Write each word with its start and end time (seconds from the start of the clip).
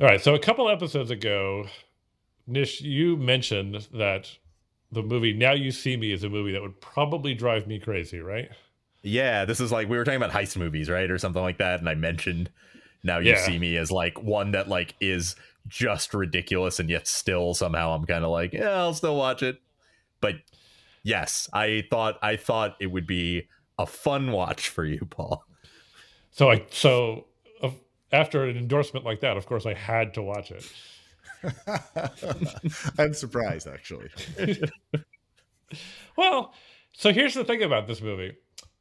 All 0.00 0.06
right. 0.06 0.20
So 0.20 0.34
a 0.34 0.38
couple 0.38 0.68
episodes 0.68 1.10
ago, 1.10 1.66
Nish, 2.46 2.80
you 2.80 3.16
mentioned 3.16 3.88
that 3.92 4.30
the 4.92 5.02
movie 5.02 5.32
Now 5.32 5.52
You 5.52 5.70
See 5.70 5.96
Me 5.96 6.12
is 6.12 6.24
a 6.24 6.28
movie 6.28 6.52
that 6.52 6.62
would 6.62 6.80
probably 6.80 7.34
drive 7.34 7.66
me 7.66 7.78
crazy, 7.78 8.20
right? 8.20 8.48
Yeah, 9.02 9.44
this 9.44 9.60
is 9.60 9.72
like 9.72 9.88
we 9.88 9.96
were 9.96 10.04
talking 10.04 10.22
about 10.22 10.30
heist 10.30 10.56
movies, 10.56 10.88
right, 10.88 11.10
or 11.10 11.18
something 11.18 11.42
like 11.42 11.58
that, 11.58 11.80
and 11.80 11.88
I 11.88 11.94
mentioned 11.94 12.50
Now 13.02 13.18
You 13.18 13.32
Yeah. 13.32 13.44
See 13.44 13.58
Me 13.58 13.76
as 13.76 13.90
like 13.90 14.22
one 14.22 14.52
that 14.52 14.68
like 14.68 14.94
is 15.00 15.36
just 15.66 16.14
ridiculous, 16.14 16.80
and 16.80 16.88
yet 16.88 17.06
still 17.06 17.54
somehow 17.54 17.94
I'm 17.94 18.04
kind 18.04 18.24
of 18.24 18.30
like, 18.30 18.52
yeah, 18.52 18.70
I'll 18.70 18.94
still 18.94 19.16
watch 19.16 19.42
it. 19.42 19.60
But 20.20 20.36
yes, 21.02 21.48
I 21.52 21.84
thought 21.90 22.18
I 22.22 22.36
thought 22.36 22.76
it 22.80 22.86
would 22.86 23.06
be 23.06 23.48
a 23.78 23.86
fun 23.86 24.32
watch 24.32 24.68
for 24.68 24.84
you, 24.84 25.06
Paul. 25.10 25.44
So 26.30 26.50
I 26.50 26.66
so 26.70 27.26
after 28.12 28.44
an 28.44 28.56
endorsement 28.56 29.04
like 29.04 29.20
that, 29.20 29.36
of 29.36 29.46
course, 29.46 29.66
I 29.66 29.74
had 29.74 30.14
to 30.14 30.22
watch 30.22 30.50
it. 30.50 30.64
I'm 32.98 33.14
surprised, 33.14 33.66
actually. 33.66 34.08
Well, 36.16 36.52
so 36.92 37.12
here's 37.12 37.34
the 37.34 37.44
thing 37.44 37.62
about 37.62 37.86
this 37.86 38.00
movie. 38.00 38.36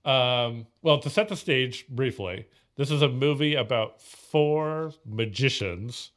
Um, 0.05 0.67
well, 0.81 0.99
to 0.99 1.09
set 1.09 1.27
the 1.27 1.35
stage 1.35 1.87
briefly, 1.89 2.47
this 2.75 2.91
is 2.91 3.01
a 3.01 3.09
movie 3.09 3.55
about 3.55 4.01
four 4.01 4.93
magicians 5.05 6.11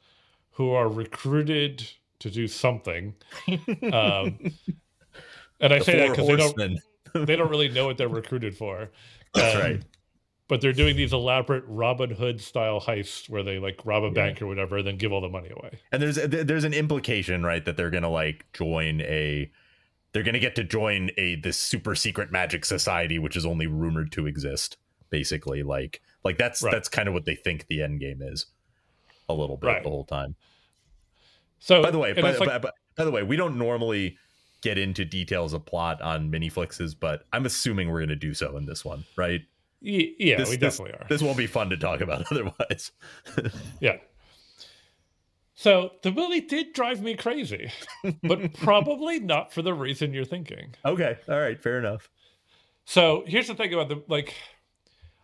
who 0.51 0.71
are 0.71 0.87
recruited 0.89 1.87
to 2.19 2.29
do 2.29 2.47
something. 2.47 3.15
Um, 3.91 4.39
and 5.59 5.73
I 5.73 5.79
The 5.79 5.85
say 5.85 5.95
that 5.97 6.09
because 6.09 6.27
they 6.27 6.35
don't, 6.35 6.55
they 7.13 7.35
don't 7.35 7.49
really 7.49 7.69
know 7.69 7.85
what 7.85 7.97
they're 7.97 8.07
recruited 8.09 8.55
for. 8.55 8.89
That's 9.33 9.55
Um, 9.55 9.61
right. 9.61 9.81
But 10.51 10.59
they're 10.59 10.73
doing 10.73 10.97
these 10.97 11.13
elaborate 11.13 11.63
Robin 11.65 12.09
Hood 12.09 12.41
style 12.41 12.81
heists 12.81 13.29
where 13.29 13.41
they 13.41 13.57
like 13.57 13.79
rob 13.85 14.03
a 14.03 14.07
Yeah. 14.07 14.11
bank 14.11 14.41
or 14.41 14.47
whatever, 14.47 14.79
and 14.79 14.85
then 14.85 14.97
give 14.97 15.13
all 15.13 15.21
the 15.21 15.29
money 15.29 15.47
away. 15.49 15.79
And 15.93 16.01
there's 16.01 16.15
there's 16.17 16.65
an 16.65 16.73
implication, 16.73 17.41
right, 17.45 17.63
that 17.63 17.77
they're 17.77 17.89
gonna 17.89 18.09
like 18.09 18.51
join 18.51 18.99
a 18.99 19.49
they're 20.11 20.23
gonna 20.23 20.39
get 20.39 20.55
to 20.55 20.65
join 20.65 21.09
a 21.17 21.35
this 21.35 21.55
super 21.55 21.95
secret 21.95 22.33
magic 22.33 22.65
society, 22.65 23.17
which 23.17 23.37
is 23.37 23.45
only 23.45 23.65
rumored 23.65 24.11
to 24.11 24.27
exist. 24.27 24.75
Basically, 25.09 25.63
like 25.63 26.01
like 26.25 26.37
that's 26.37 26.61
Right. 26.61 26.71
that's 26.73 26.89
kind 26.89 27.07
of 27.07 27.13
what 27.13 27.23
they 27.23 27.35
think 27.35 27.67
the 27.67 27.81
end 27.81 28.01
game 28.01 28.21
is, 28.21 28.47
a 29.29 29.33
little 29.33 29.55
bit 29.55 29.67
Right. 29.67 29.83
the 29.83 29.89
whole 29.89 30.03
time. 30.03 30.35
So 31.59 31.81
By 31.81 31.91
the 31.91 31.97
way, 31.97 32.11
by, 32.11 32.33
like- 32.33 32.39
by, 32.39 32.57
by, 32.57 32.71
by 32.97 33.05
the 33.05 33.11
way, 33.11 33.23
we 33.23 33.37
don't 33.37 33.57
normally 33.57 34.17
get 34.59 34.77
into 34.77 35.05
details 35.05 35.53
of 35.53 35.65
plot 35.65 36.01
on 36.01 36.29
MiniFlixes, 36.29 36.93
but 36.99 37.25
I'm 37.31 37.45
assuming 37.45 37.89
we're 37.89 38.01
gonna 38.01 38.17
do 38.17 38.33
so 38.33 38.57
in 38.57 38.65
this 38.65 38.83
one, 38.83 39.05
right? 39.15 39.43
Y- 39.81 40.13
yeah, 40.19 40.37
this, 40.37 40.49
we 40.49 40.57
this- 40.57 40.77
definitely 40.77 40.99
are. 40.99 41.07
This 41.09 41.21
won't 41.21 41.37
be 41.37 41.47
fun 41.47 41.69
to 41.71 41.77
talk 41.77 42.01
about 42.01 42.25
otherwise. 42.31 42.91
Yeah. 43.79 43.97
So 45.53 45.91
the 46.01 46.11
movie 46.11 46.41
did 46.41 46.73
drive 46.73 47.01
me 47.01 47.13
crazy, 47.15 47.71
but 48.23 48.53
probably 48.57 49.19
not 49.19 49.53
for 49.53 49.61
the 49.61 49.73
reason 49.73 50.13
you're 50.13 50.25
thinking. 50.25 50.73
okay, 50.83 51.17
all 51.29 51.39
right, 51.39 51.61
fair 51.61 51.77
enough. 51.77 52.09
So 52.85 53.23
here's 53.27 53.47
the 53.47 53.53
thing 53.53 53.71
about 53.73 53.89
the 53.89 54.01
like, 54.07 54.33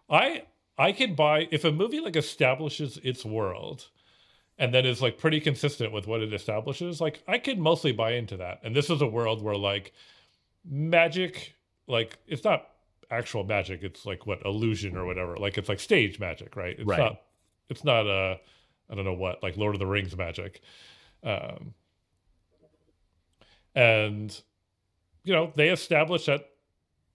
I 0.09 0.44
I 0.77 0.92
can 0.92 1.16
buy 1.16 1.47
if 1.49 1.64
a 1.64 1.71
movie 1.71 1.99
like 2.02 2.16
establishes 2.16 2.99
its 3.03 3.25
world, 3.25 3.88
and 4.59 4.71
then 4.73 4.86
is 4.86 5.02
like 5.02 5.17
pretty 5.17 5.39
consistent 5.39 5.92
with 5.92 6.05
what 6.05 6.21
it 6.21 6.31
establishes. 6.33 7.02
Like 7.02 7.23
I 7.27 7.39
could 7.39 7.58
mostly 7.58 7.92
buy 7.92 8.11
into 8.11 8.38
that. 8.38 8.59
And 8.64 8.75
this 8.75 8.92
is 8.92 9.02
a 9.02 9.08
world 9.08 9.42
where 9.42 9.55
like 9.55 9.92
magic, 10.69 11.55
like 11.88 12.19
it's 12.27 12.44
not 12.44 12.67
actual 13.09 13.44
magic. 13.44 13.83
It's 13.83 14.05
like 14.05 14.25
what 14.25 14.41
illusion 14.45 14.95
or 14.97 15.05
whatever. 15.05 15.38
Like 15.38 15.58
it's 15.58 15.69
like 15.69 15.80
stage 15.80 16.19
magic, 16.19 16.55
right? 16.55 16.75
It's 16.77 16.88
Right. 16.88 17.00
not. 17.00 17.22
It's 17.69 17.83
not 17.83 18.08
uh 18.08 18.38
I 18.89 18.95
don't 18.95 19.05
know 19.05 19.14
what 19.14 19.44
like 19.44 19.58
Lord 19.58 19.75
of 19.75 19.80
the 19.80 19.86
Rings 19.88 20.16
magic. 20.16 20.61
Um, 21.23 21.73
and 23.75 24.41
you 25.23 25.33
know 25.33 25.52
they 25.55 25.69
establish 25.69 26.25
that 26.25 26.41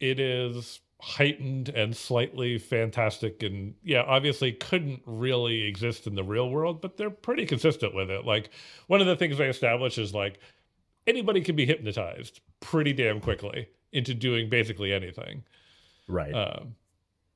it 0.00 0.20
is 0.20 0.80
heightened 1.00 1.68
and 1.70 1.96
slightly 1.96 2.58
fantastic 2.58 3.42
and 3.42 3.74
yeah 3.82 4.02
obviously 4.02 4.52
couldn't 4.52 5.02
really 5.04 5.62
exist 5.62 6.06
in 6.06 6.14
the 6.14 6.22
real 6.22 6.48
world 6.50 6.80
but 6.80 6.96
they're 6.96 7.10
pretty 7.10 7.44
consistent 7.44 7.92
with 7.94 8.08
it 8.08 8.24
like 8.24 8.50
one 8.86 9.00
of 9.00 9.06
the 9.08 9.16
things 9.16 9.36
they 9.38 9.48
establish 9.48 9.98
is 9.98 10.14
like 10.14 10.38
anybody 11.08 11.40
can 11.40 11.56
be 11.56 11.66
hypnotized 11.66 12.40
pretty 12.60 12.92
damn 12.92 13.20
quickly 13.20 13.66
into 13.92 14.14
doing 14.14 14.48
basically 14.48 14.92
anything 14.92 15.42
Right. 16.08 16.32
um, 16.32 16.74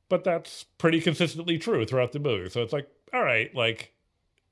but 0.08 0.24
that's 0.24 0.64
pretty 0.78 1.00
consistently 1.00 1.58
true 1.58 1.84
throughout 1.84 2.12
the 2.12 2.18
movie. 2.18 2.50
So 2.50 2.62
it's 2.62 2.72
like, 2.72 2.88
all 3.12 3.22
right, 3.22 3.54
like 3.54 3.92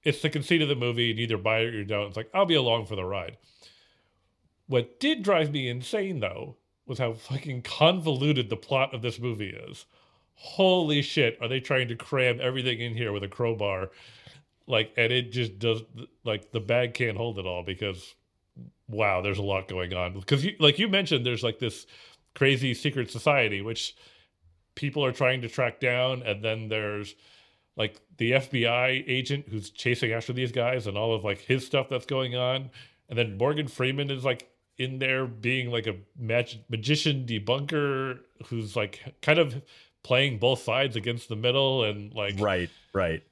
it's 0.02 0.22
the 0.22 0.30
conceit 0.30 0.62
of 0.62 0.68
the 0.68 0.74
movie. 0.74 1.06
You 1.06 1.14
either 1.14 1.38
buy 1.38 1.60
it 1.60 1.74
or 1.74 1.78
you 1.78 1.84
don't. 1.84 2.08
It's 2.08 2.16
like 2.16 2.30
I'll 2.34 2.46
be 2.46 2.54
along 2.54 2.86
for 2.86 2.96
the 2.96 3.04
ride. 3.04 3.36
What 4.66 4.98
did 4.98 5.22
drive 5.22 5.52
me 5.52 5.68
insane 5.68 6.20
though 6.20 6.56
was 6.86 6.98
how 6.98 7.14
fucking 7.14 7.62
convoluted 7.62 8.50
the 8.50 8.56
plot 8.56 8.94
of 8.94 9.02
this 9.02 9.18
movie 9.18 9.56
is. 9.68 9.86
Holy 10.34 11.00
shit, 11.00 11.38
are 11.40 11.48
they 11.48 11.60
trying 11.60 11.88
to 11.88 11.96
cram 11.96 12.40
everything 12.40 12.80
in 12.80 12.94
here 12.94 13.12
with 13.12 13.22
a 13.22 13.28
crowbar? 13.28 13.90
Like, 14.66 14.92
and 14.96 15.12
it 15.12 15.30
just 15.30 15.58
does 15.58 15.82
like 16.24 16.50
the 16.50 16.60
bag 16.60 16.94
can't 16.94 17.16
hold 17.16 17.38
it 17.38 17.46
all 17.46 17.62
because 17.62 18.14
wow, 18.88 19.22
there's 19.22 19.38
a 19.38 19.42
lot 19.42 19.68
going 19.68 19.94
on. 19.94 20.14
Because 20.14 20.44
you 20.44 20.56
like 20.58 20.78
you 20.78 20.88
mentioned, 20.88 21.24
there's 21.24 21.42
like 21.42 21.58
this 21.58 21.86
crazy 22.34 22.74
secret 22.74 23.10
society 23.10 23.60
which 23.60 23.96
people 24.74 25.04
are 25.04 25.12
trying 25.12 25.40
to 25.40 25.48
track 25.48 25.80
down 25.80 26.22
and 26.22 26.42
then 26.42 26.68
there's 26.68 27.14
like 27.76 28.00
the 28.18 28.32
FBI 28.32 29.04
agent 29.08 29.46
who's 29.48 29.70
chasing 29.70 30.12
after 30.12 30.32
these 30.32 30.52
guys 30.52 30.86
and 30.86 30.96
all 30.96 31.14
of 31.14 31.24
like 31.24 31.38
his 31.38 31.64
stuff 31.64 31.88
that's 31.88 32.06
going 32.06 32.36
on 32.36 32.70
and 33.08 33.18
then 33.18 33.36
Morgan 33.36 33.68
Freeman 33.68 34.10
is 34.10 34.24
like 34.24 34.48
in 34.78 34.98
there 34.98 35.26
being 35.26 35.70
like 35.70 35.86
a 35.86 35.94
mag- 36.18 36.64
magician 36.68 37.24
debunker 37.26 38.20
who's 38.46 38.74
like 38.74 39.00
kind 39.22 39.38
of 39.38 39.62
playing 40.02 40.38
both 40.38 40.62
sides 40.62 40.96
against 40.96 41.28
the 41.28 41.36
middle 41.36 41.84
and 41.84 42.12
like 42.14 42.38
right. 42.38 42.70
Right. 42.92 43.22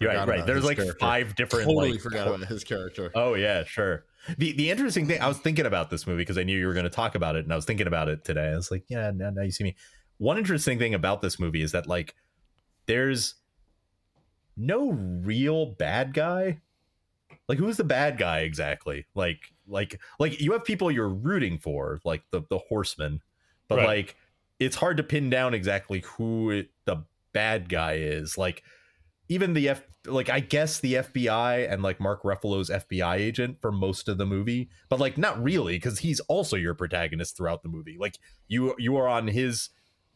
You're 0.00 0.10
right. 0.10 0.26
Right. 0.26 0.46
There's 0.46 0.64
like 0.64 0.78
character. 0.78 0.98
five 0.98 1.34
different 1.34 1.66
Totally 1.66 1.92
like 1.92 2.00
forgot 2.00 2.28
about 2.28 2.48
his 2.48 2.64
character. 2.64 3.10
Oh 3.14 3.34
yeah, 3.34 3.64
sure. 3.64 4.04
The 4.38 4.52
the 4.52 4.70
interesting 4.70 5.06
thing 5.06 5.20
I 5.20 5.28
was 5.28 5.38
thinking 5.38 5.66
about 5.66 5.90
this 5.90 6.06
movie 6.06 6.22
because 6.22 6.38
I 6.38 6.44
knew 6.44 6.58
you 6.58 6.66
were 6.66 6.74
going 6.74 6.84
to 6.84 6.90
talk 6.90 7.14
about 7.14 7.36
it, 7.36 7.44
and 7.44 7.52
I 7.52 7.56
was 7.56 7.64
thinking 7.64 7.86
about 7.86 8.08
it 8.08 8.24
today. 8.24 8.48
I 8.50 8.54
was 8.56 8.70
like, 8.70 8.84
yeah, 8.88 9.10
now, 9.14 9.30
now 9.30 9.42
you 9.42 9.50
see 9.50 9.64
me. 9.64 9.74
One 10.18 10.38
interesting 10.38 10.78
thing 10.78 10.94
about 10.94 11.22
this 11.22 11.40
movie 11.40 11.62
is 11.62 11.72
that 11.72 11.86
like 11.86 12.14
there's 12.86 13.34
no 14.56 14.90
real 14.92 15.66
bad 15.66 16.14
guy. 16.14 16.60
Like 17.48 17.58
who's 17.58 17.76
the 17.76 17.84
bad 17.84 18.18
guy 18.18 18.40
exactly? 18.40 19.06
Like 19.14 19.40
like 19.66 20.00
like 20.18 20.40
you 20.40 20.52
have 20.52 20.64
people 20.64 20.90
you're 20.90 21.08
rooting 21.08 21.58
for, 21.58 22.00
like 22.04 22.22
the 22.30 22.42
the 22.48 22.58
horsemen, 22.58 23.20
but 23.68 23.78
Right. 23.78 23.86
like 23.86 24.16
it's 24.60 24.76
hard 24.76 24.96
to 24.98 25.02
pin 25.02 25.28
down 25.30 25.54
exactly 25.54 26.04
who 26.16 26.50
it, 26.50 26.70
the 26.84 27.04
bad 27.32 27.68
guy 27.68 27.94
is. 27.94 28.38
Like 28.38 28.62
even 29.32 29.54
the 29.54 29.70
F 29.70 29.82
like 30.06 30.28
I 30.28 30.40
guess 30.40 30.78
the 30.80 30.94
FBI 30.94 31.72
and 31.72 31.82
like 31.82 31.98
Mark 32.00 32.22
Ruffalo's 32.22 32.68
FBI 32.68 33.16
agent 33.16 33.60
for 33.60 33.72
most 33.72 34.08
of 34.08 34.18
the 34.18 34.26
movie, 34.26 34.68
but 34.90 35.00
like 35.00 35.16
not 35.16 35.42
really 35.42 35.76
because 35.76 36.00
he's 36.00 36.20
also 36.20 36.56
your 36.56 36.74
protagonist 36.74 37.36
throughout 37.36 37.62
the 37.62 37.70
movie. 37.70 37.96
Like 37.98 38.18
you 38.46 38.74
you 38.78 38.96
are 38.96 39.08
on 39.08 39.28
his 39.28 39.70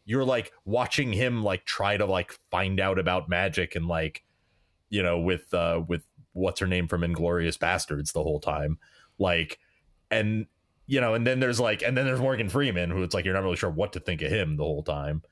you're 0.05 0.25
like 0.25 0.53
watching 0.67 1.13
him 1.13 1.43
like 1.43 1.65
try 1.65 1.97
to 1.97 2.05
like 2.05 2.39
find 2.51 2.79
out 2.79 2.99
about 2.99 3.29
magic 3.29 3.75
and 3.75 3.89
like 3.89 4.23
you 4.91 5.03
know 5.03 5.19
with 5.19 5.53
uh 5.55 5.81
with 5.89 6.03
what's 6.33 6.61
her 6.61 6.67
name 6.67 6.87
from 6.89 7.01
Inglourious 7.01 7.57
Basterds 7.57 8.13
the 8.13 8.23
whole 8.23 8.41
time. 8.41 8.79
Like 9.19 9.59
and 10.11 10.47
you 10.87 11.01
know 11.01 11.15
and 11.15 11.27
then 11.27 11.41
there's 11.41 11.59
like 11.59 11.83
and 11.83 11.97
then 11.97 12.05
there's 12.05 12.21
Morgan 12.21 12.51
Freeman 12.51 12.91
who 12.91 13.03
it's 13.03 13.15
like 13.15 13.25
you're 13.25 13.35
not 13.35 13.45
really 13.45 13.57
sure 13.57 13.71
what 13.71 13.95
to 13.95 14.01
think 14.01 14.21
of 14.21 14.31
him 14.31 14.59
the 14.59 14.65
whole 14.65 14.83
time. 14.83 15.23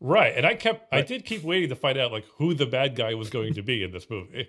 Right. 0.00 0.32
And 0.36 0.44
I 0.44 0.54
kept 0.54 0.92
I 0.92 1.02
did 1.02 1.24
keep 1.24 1.42
waiting 1.42 1.68
to 1.70 1.76
find 1.76 1.98
out 1.98 2.12
like 2.12 2.24
who 2.36 2.54
the 2.54 2.66
bad 2.66 2.96
guy 2.96 3.14
was 3.14 3.30
going 3.30 3.54
to 3.54 3.62
be 3.62 3.82
in 3.82 3.92
this 3.92 4.08
movie. 4.10 4.48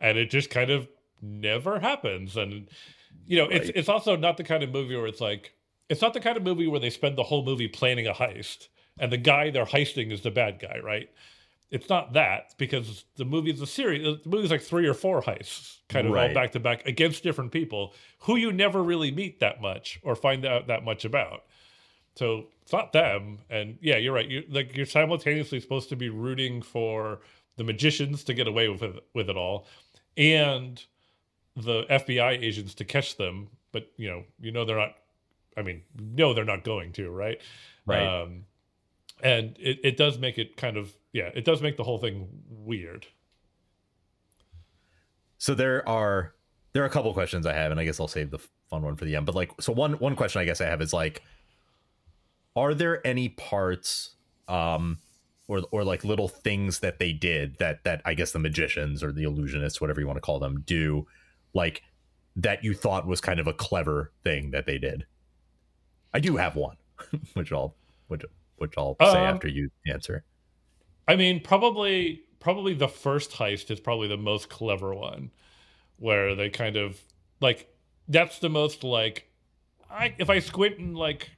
And 0.00 0.18
it 0.18 0.30
just 0.30 0.50
kind 0.50 0.70
of 0.70 0.88
never 1.22 1.80
happens. 1.80 2.36
And 2.36 2.68
you 3.26 3.38
know, 3.38 3.44
it's 3.44 3.66
Right. 3.66 3.76
it's 3.76 3.88
also 3.88 4.16
not 4.16 4.36
the 4.36 4.44
kind 4.44 4.62
of 4.62 4.70
movie 4.70 4.96
where 4.96 5.06
it's 5.06 5.20
like 5.20 5.54
it's 5.88 6.02
not 6.02 6.14
the 6.14 6.20
kind 6.20 6.36
of 6.36 6.42
movie 6.42 6.66
where 6.66 6.80
they 6.80 6.90
spend 6.90 7.16
the 7.16 7.22
whole 7.22 7.44
movie 7.44 7.68
planning 7.68 8.06
a 8.06 8.12
heist 8.12 8.68
and 8.98 9.12
the 9.12 9.16
guy 9.16 9.50
they're 9.50 9.64
heisting 9.64 10.12
is 10.12 10.22
the 10.22 10.30
bad 10.30 10.58
guy, 10.58 10.78
right? 10.82 11.08
It's 11.70 11.88
not 11.88 12.14
that 12.14 12.54
because 12.56 13.04
the 13.16 13.26
movie 13.26 13.50
is 13.50 13.60
a 13.60 13.66
series. 13.66 14.02
The 14.02 14.28
movie's 14.28 14.50
like 14.50 14.62
three 14.62 14.86
or 14.86 14.94
four 14.94 15.22
heists, 15.22 15.76
kind 15.88 16.06
of 16.06 16.12
all 16.16 16.34
back 16.34 16.52
to 16.52 16.60
back 16.60 16.86
against 16.86 17.22
different 17.22 17.52
people 17.52 17.94
who 18.20 18.36
you 18.36 18.52
never 18.52 18.82
really 18.82 19.10
meet 19.10 19.40
that 19.40 19.60
much 19.60 20.00
or 20.02 20.16
find 20.16 20.46
out 20.46 20.66
that 20.68 20.82
much 20.82 21.04
about. 21.04 21.44
So 22.18 22.46
it's 22.62 22.72
not 22.72 22.92
them. 22.92 23.38
And 23.48 23.78
yeah, 23.80 23.96
you're 23.96 24.12
right. 24.12 24.28
You 24.28 24.42
like 24.50 24.76
you're 24.76 24.86
simultaneously 24.86 25.60
supposed 25.60 25.88
to 25.90 25.96
be 25.96 26.08
rooting 26.08 26.62
for 26.62 27.20
the 27.56 27.62
magicians 27.62 28.24
to 28.24 28.34
get 28.34 28.48
away 28.48 28.68
with 28.68 28.82
it, 28.82 29.04
with 29.14 29.30
it 29.30 29.36
all, 29.36 29.68
and 30.16 30.82
the 31.54 31.84
FBI 31.84 32.42
agents 32.42 32.74
to 32.74 32.84
catch 32.84 33.18
them. 33.18 33.50
But 33.70 33.92
you 33.96 34.08
know, 34.08 34.24
you 34.40 34.50
know 34.50 34.64
they're 34.64 34.76
not. 34.76 34.96
I 35.56 35.62
mean, 35.62 35.82
no, 35.96 36.34
they're 36.34 36.44
not 36.44 36.64
going 36.64 36.90
to, 36.94 37.08
right? 37.08 37.40
Right. 37.86 38.02
Um, 38.02 38.46
and 39.22 39.56
it, 39.60 39.78
it 39.84 39.96
does 39.96 40.18
make 40.18 40.38
it 40.38 40.56
kind 40.56 40.76
of 40.76 40.92
yeah, 41.12 41.30
it 41.36 41.44
does 41.44 41.62
make 41.62 41.76
the 41.76 41.84
whole 41.84 41.98
thing 41.98 42.26
weird. 42.48 43.06
so 45.38 45.54
there 45.54 45.88
are 45.88 46.34
there 46.72 46.82
are 46.82 46.86
a 46.86 46.90
couple 46.90 47.12
questions 47.12 47.46
I 47.46 47.52
have, 47.52 47.70
and 47.70 47.78
I 47.78 47.84
guess 47.84 48.00
I'll 48.00 48.08
save 48.08 48.32
the 48.32 48.40
fun 48.70 48.82
one 48.82 48.96
for 48.96 49.04
the 49.04 49.14
end. 49.14 49.24
But 49.24 49.36
like, 49.36 49.52
so 49.60 49.72
one 49.72 49.94
one 49.94 50.16
question 50.16 50.40
I 50.40 50.44
guess 50.44 50.60
I 50.60 50.66
have 50.66 50.82
is 50.82 50.92
like, 50.92 51.22
are 52.58 52.74
there 52.74 53.06
any 53.06 53.28
parts, 53.28 54.10
um, 54.48 54.98
or 55.46 55.62
or 55.70 55.84
like 55.84 56.04
little 56.04 56.28
things 56.28 56.80
that 56.80 56.98
they 56.98 57.12
did 57.12 57.56
that 57.58 57.84
that 57.84 58.02
I 58.04 58.14
guess 58.14 58.32
the 58.32 58.38
magicians 58.38 59.02
or 59.02 59.12
the 59.12 59.24
illusionists, 59.24 59.80
whatever 59.80 60.00
you 60.00 60.06
want 60.06 60.18
to 60.18 60.22
call 60.22 60.38
them, 60.38 60.62
do, 60.66 61.06
like 61.54 61.82
that 62.36 62.62
you 62.62 62.74
thought 62.74 63.06
was 63.06 63.20
kind 63.20 63.40
of 63.40 63.46
a 63.46 63.52
clever 63.52 64.12
thing 64.22 64.50
that 64.50 64.66
they 64.66 64.78
did? 64.78 65.06
I 66.12 66.20
do 66.20 66.36
have 66.36 66.56
one, 66.56 66.76
which 67.34 67.52
I'll 67.52 67.74
which 68.08 68.22
which 68.56 68.74
I'll 68.76 68.96
say 69.00 69.06
Um, 69.06 69.34
after 69.34 69.48
you 69.48 69.70
answer. 69.86 70.24
I 71.06 71.16
mean, 71.16 71.40
probably 71.40 72.22
probably 72.40 72.74
the 72.74 72.88
first 72.88 73.32
heist 73.32 73.70
is 73.70 73.80
probably 73.80 74.08
the 74.08 74.16
most 74.16 74.48
clever 74.48 74.94
one, 74.94 75.30
where 75.96 76.34
they 76.34 76.50
kind 76.50 76.76
of 76.76 77.00
like 77.40 77.68
that's 78.08 78.38
the 78.38 78.48
most 78.48 78.84
like 78.84 79.30
I 79.90 80.14
if 80.18 80.30
I 80.30 80.38
squint 80.38 80.78
and 80.78 80.96
like 80.96 81.30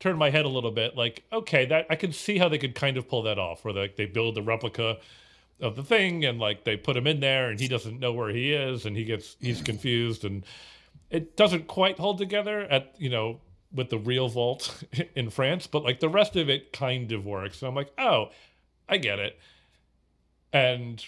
turn 0.00 0.18
my 0.18 0.30
head 0.30 0.44
a 0.44 0.48
little 0.48 0.70
bit, 0.70 0.96
like 0.96 1.24
okay, 1.32 1.66
that 1.66 1.86
I 1.90 1.96
can 1.96 2.12
see 2.12 2.38
how 2.38 2.48
they 2.48 2.58
could 2.58 2.74
kind 2.74 2.96
of 2.96 3.08
pull 3.08 3.22
that 3.22 3.38
off, 3.38 3.64
where 3.64 3.74
like 3.74 3.96
they 3.96 4.06
build 4.06 4.34
the 4.34 4.42
replica 4.42 4.98
of 5.60 5.76
the 5.76 5.82
thing 5.82 6.24
and 6.24 6.38
like 6.38 6.64
they 6.64 6.76
put 6.76 6.96
him 6.96 7.06
in 7.06 7.20
there 7.20 7.48
and 7.48 7.58
he 7.58 7.66
doesn't 7.68 7.98
know 7.98 8.12
where 8.12 8.28
he 8.28 8.52
is 8.52 8.84
and 8.84 8.94
he 8.94 9.04
gets 9.04 9.36
he's 9.40 9.62
confused 9.62 10.22
and 10.22 10.44
it 11.08 11.34
doesn't 11.34 11.66
quite 11.66 11.98
hold 11.98 12.18
together 12.18 12.60
at 12.60 12.94
you 12.98 13.08
know 13.08 13.40
with 13.72 13.90
the 13.90 13.98
real 13.98 14.28
vault 14.28 14.82
in 15.14 15.30
France, 15.30 15.66
but 15.66 15.84
like 15.84 16.00
the 16.00 16.08
rest 16.08 16.36
of 16.36 16.48
it 16.48 16.72
kind 16.72 17.12
of 17.12 17.24
works. 17.26 17.58
So 17.58 17.68
I'm 17.68 17.74
like, 17.74 17.92
oh, 17.98 18.30
I 18.88 18.96
get 18.96 19.18
it. 19.18 19.38
And 20.52 21.04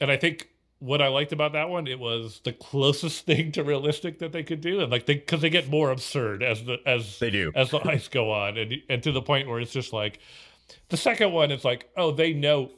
and 0.00 0.10
I 0.10 0.16
think 0.16 0.48
what 0.80 1.00
I 1.00 1.08
liked 1.08 1.32
about 1.32 1.52
that 1.52 1.68
one, 1.68 1.86
it 1.86 1.98
was 1.98 2.40
the 2.44 2.52
closest 2.52 3.24
thing 3.26 3.52
to 3.52 3.62
realistic 3.62 4.18
that 4.18 4.32
they 4.32 4.42
could 4.42 4.60
do, 4.60 4.80
and 4.80 4.90
like 4.90 5.06
they 5.06 5.14
because 5.14 5.40
they 5.40 5.50
get 5.50 5.68
more 5.68 5.90
absurd 5.90 6.42
as 6.42 6.64
the 6.64 6.78
as 6.86 7.18
They 7.18 7.30
do. 7.30 7.52
as 7.54 7.70
the 7.70 7.78
heists 7.80 8.10
go 8.10 8.32
on, 8.32 8.56
and 8.58 8.74
and 8.88 9.02
to 9.02 9.12
the 9.12 9.22
point 9.22 9.48
where 9.48 9.60
it's 9.60 9.72
just 9.72 9.92
like 9.92 10.18
the 10.88 10.96
second 10.96 11.32
one 11.32 11.50
is 11.50 11.64
like, 11.64 11.88
oh, 11.96 12.10
they 12.12 12.32
know 12.32 12.70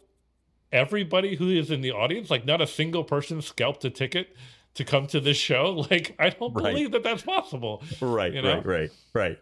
everybody 0.70 1.36
who 1.36 1.50
is 1.50 1.70
in 1.70 1.80
the 1.80 1.92
audience, 1.92 2.30
like 2.30 2.44
not 2.46 2.60
a 2.60 2.66
single 2.66 3.04
person 3.04 3.40
scalped 3.42 3.84
a 3.84 3.90
ticket 3.90 4.34
to 4.74 4.84
come 4.84 5.06
to 5.06 5.20
this 5.20 5.36
show. 5.36 5.84
Like 5.90 6.14
I 6.18 6.30
don't 6.30 6.54
Right. 6.54 6.72
believe 6.72 6.92
that 6.92 7.02
that's 7.02 7.22
possible. 7.22 7.82
right, 8.00 8.32
you 8.32 8.42
know? 8.42 8.56
right, 8.56 8.66
right, 8.66 8.90
right. 9.14 9.38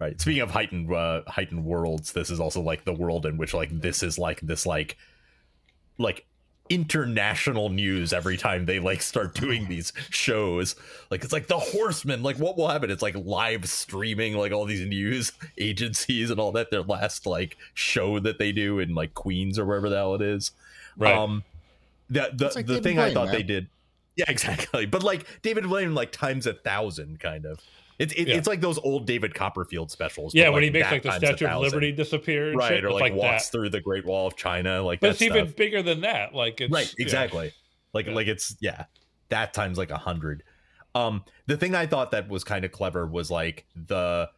Right. 0.00 0.20
Speaking 0.20 0.42
of 0.42 0.50
heightened 0.50 0.92
uh, 0.92 1.22
heightened 1.28 1.64
worlds, 1.64 2.12
this 2.12 2.28
is 2.30 2.40
also 2.40 2.60
like 2.60 2.84
the 2.84 2.92
world 2.92 3.26
in 3.26 3.36
which 3.36 3.54
like 3.54 3.70
this 3.70 4.02
is 4.02 4.18
like 4.18 4.40
this 4.40 4.66
like 4.66 4.96
like 5.98 6.26
international 6.70 7.68
news 7.68 8.12
every 8.12 8.36
time 8.36 8.64
they 8.64 8.78
like 8.78 9.02
start 9.02 9.34
doing 9.34 9.68
these 9.68 9.92
shows. 10.10 10.76
Like 11.10 11.22
it's 11.22 11.32
like 11.32 11.46
the 11.46 11.58
Horseman. 11.58 12.22
Like 12.22 12.36
what 12.36 12.56
will 12.56 12.68
happen? 12.68 12.90
It's 12.90 13.02
like 13.02 13.14
live 13.16 13.68
streaming 13.68 14.34
like 14.34 14.52
all 14.52 14.64
these 14.64 14.86
news 14.86 15.32
agencies 15.58 16.30
and 16.30 16.40
all 16.40 16.52
that. 16.52 16.70
Their 16.70 16.82
last 16.82 17.26
like 17.26 17.56
show 17.74 18.18
that 18.20 18.38
they 18.38 18.52
do 18.52 18.78
in 18.78 18.94
like 18.94 19.14
Queens 19.14 19.58
or 19.58 19.64
wherever 19.64 19.88
the 19.88 19.96
hell 19.96 20.14
it 20.14 20.22
is. 20.22 20.52
Right. 20.96 21.14
Um, 21.14 21.44
the 22.08 22.30
the, 22.32 22.46
like 22.54 22.66
the 22.66 22.74
David 22.74 22.82
thing 22.82 22.98
I 22.98 23.12
thought 23.12 23.26
man. 23.26 23.34
they 23.34 23.42
did. 23.42 23.68
Yeah, 24.16 24.26
exactly. 24.28 24.86
But 24.86 25.02
like 25.02 25.26
David 25.42 25.64
Blaine, 25.64 25.92
like 25.92 26.12
times 26.12 26.46
a 26.46 26.54
thousand, 26.54 27.18
kind 27.18 27.44
of. 27.44 27.58
It's 27.98 28.12
it, 28.14 28.28
Yeah. 28.28 28.36
it's 28.36 28.48
like 28.48 28.60
those 28.60 28.78
old 28.78 29.06
David 29.06 29.34
Copperfield 29.34 29.90
specials. 29.90 30.34
yeah, 30.34 30.48
when 30.48 30.62
he 30.62 30.70
makes 30.70 30.90
like 30.90 31.02
the 31.02 31.12
Statue 31.12 31.46
of. 31.46 31.60
Liberty 31.60 31.92
disappear, 31.92 32.52
right? 32.54 32.68
shit, 32.68 32.84
Or 32.84 32.90
like, 32.92 33.00
like 33.02 33.14
walks 33.14 33.46
that. 33.48 33.52
through 33.52 33.70
the 33.70 33.80
Great 33.80 34.04
Wall 34.04 34.26
of 34.26 34.36
China, 34.36 34.82
like 34.82 35.00
But 35.00 35.10
it's 35.10 35.22
even 35.22 35.50
bigger 35.56 35.82
than 35.82 36.00
that. 36.02 36.34
Like 36.34 36.60
it's 36.60 36.72
right, 36.72 36.92
yeah. 36.98 37.02
exactly. 37.04 37.52
Like 37.92 38.06
Yeah. 38.06 38.14
like 38.14 38.26
it's 38.26 38.56
yeah, 38.60 38.86
that 39.28 39.54
times 39.54 39.78
like 39.78 39.90
a 39.90 39.98
hundred. 39.98 40.42
Um, 40.96 41.24
the 41.46 41.56
thing 41.56 41.74
I 41.74 41.86
thought 41.86 42.10
that 42.12 42.28
was 42.28 42.44
kind 42.44 42.64
of 42.64 42.72
clever 42.72 43.06
was 43.06 43.30
like 43.30 43.66
the 43.74 44.30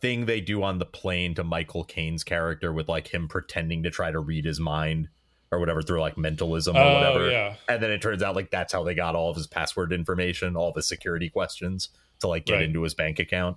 thing 0.00 0.26
they 0.26 0.40
do 0.40 0.62
on 0.62 0.78
the 0.78 0.86
plane 0.86 1.34
to 1.34 1.44
Michael 1.44 1.84
Caine's 1.84 2.24
character 2.24 2.72
with 2.72 2.88
like 2.88 3.12
him 3.12 3.28
pretending 3.28 3.82
to 3.82 3.90
try 3.90 4.10
to 4.10 4.18
read 4.18 4.44
his 4.44 4.58
mind 4.58 5.08
or 5.52 5.58
whatever 5.58 5.82
through 5.82 6.00
like 6.00 6.16
mentalism 6.16 6.76
or 6.76 6.80
Oh 6.80 6.94
whatever. 6.94 7.30
yeah, 7.30 7.56
And 7.68 7.82
then 7.82 7.90
it 7.90 8.00
turns 8.00 8.22
out 8.22 8.36
like 8.36 8.50
that's 8.50 8.72
how 8.72 8.84
they 8.84 8.94
got 8.94 9.14
all 9.16 9.30
of 9.30 9.36
his 9.36 9.46
password 9.46 9.92
information, 9.92 10.56
all 10.56 10.72
the 10.72 10.82
security 10.82 11.28
questions 11.28 11.88
to 12.20 12.28
like 12.28 12.44
get 12.46 12.54
Right. 12.54 12.62
into 12.64 12.82
his 12.82 12.94
bank 12.94 13.18
account. 13.18 13.56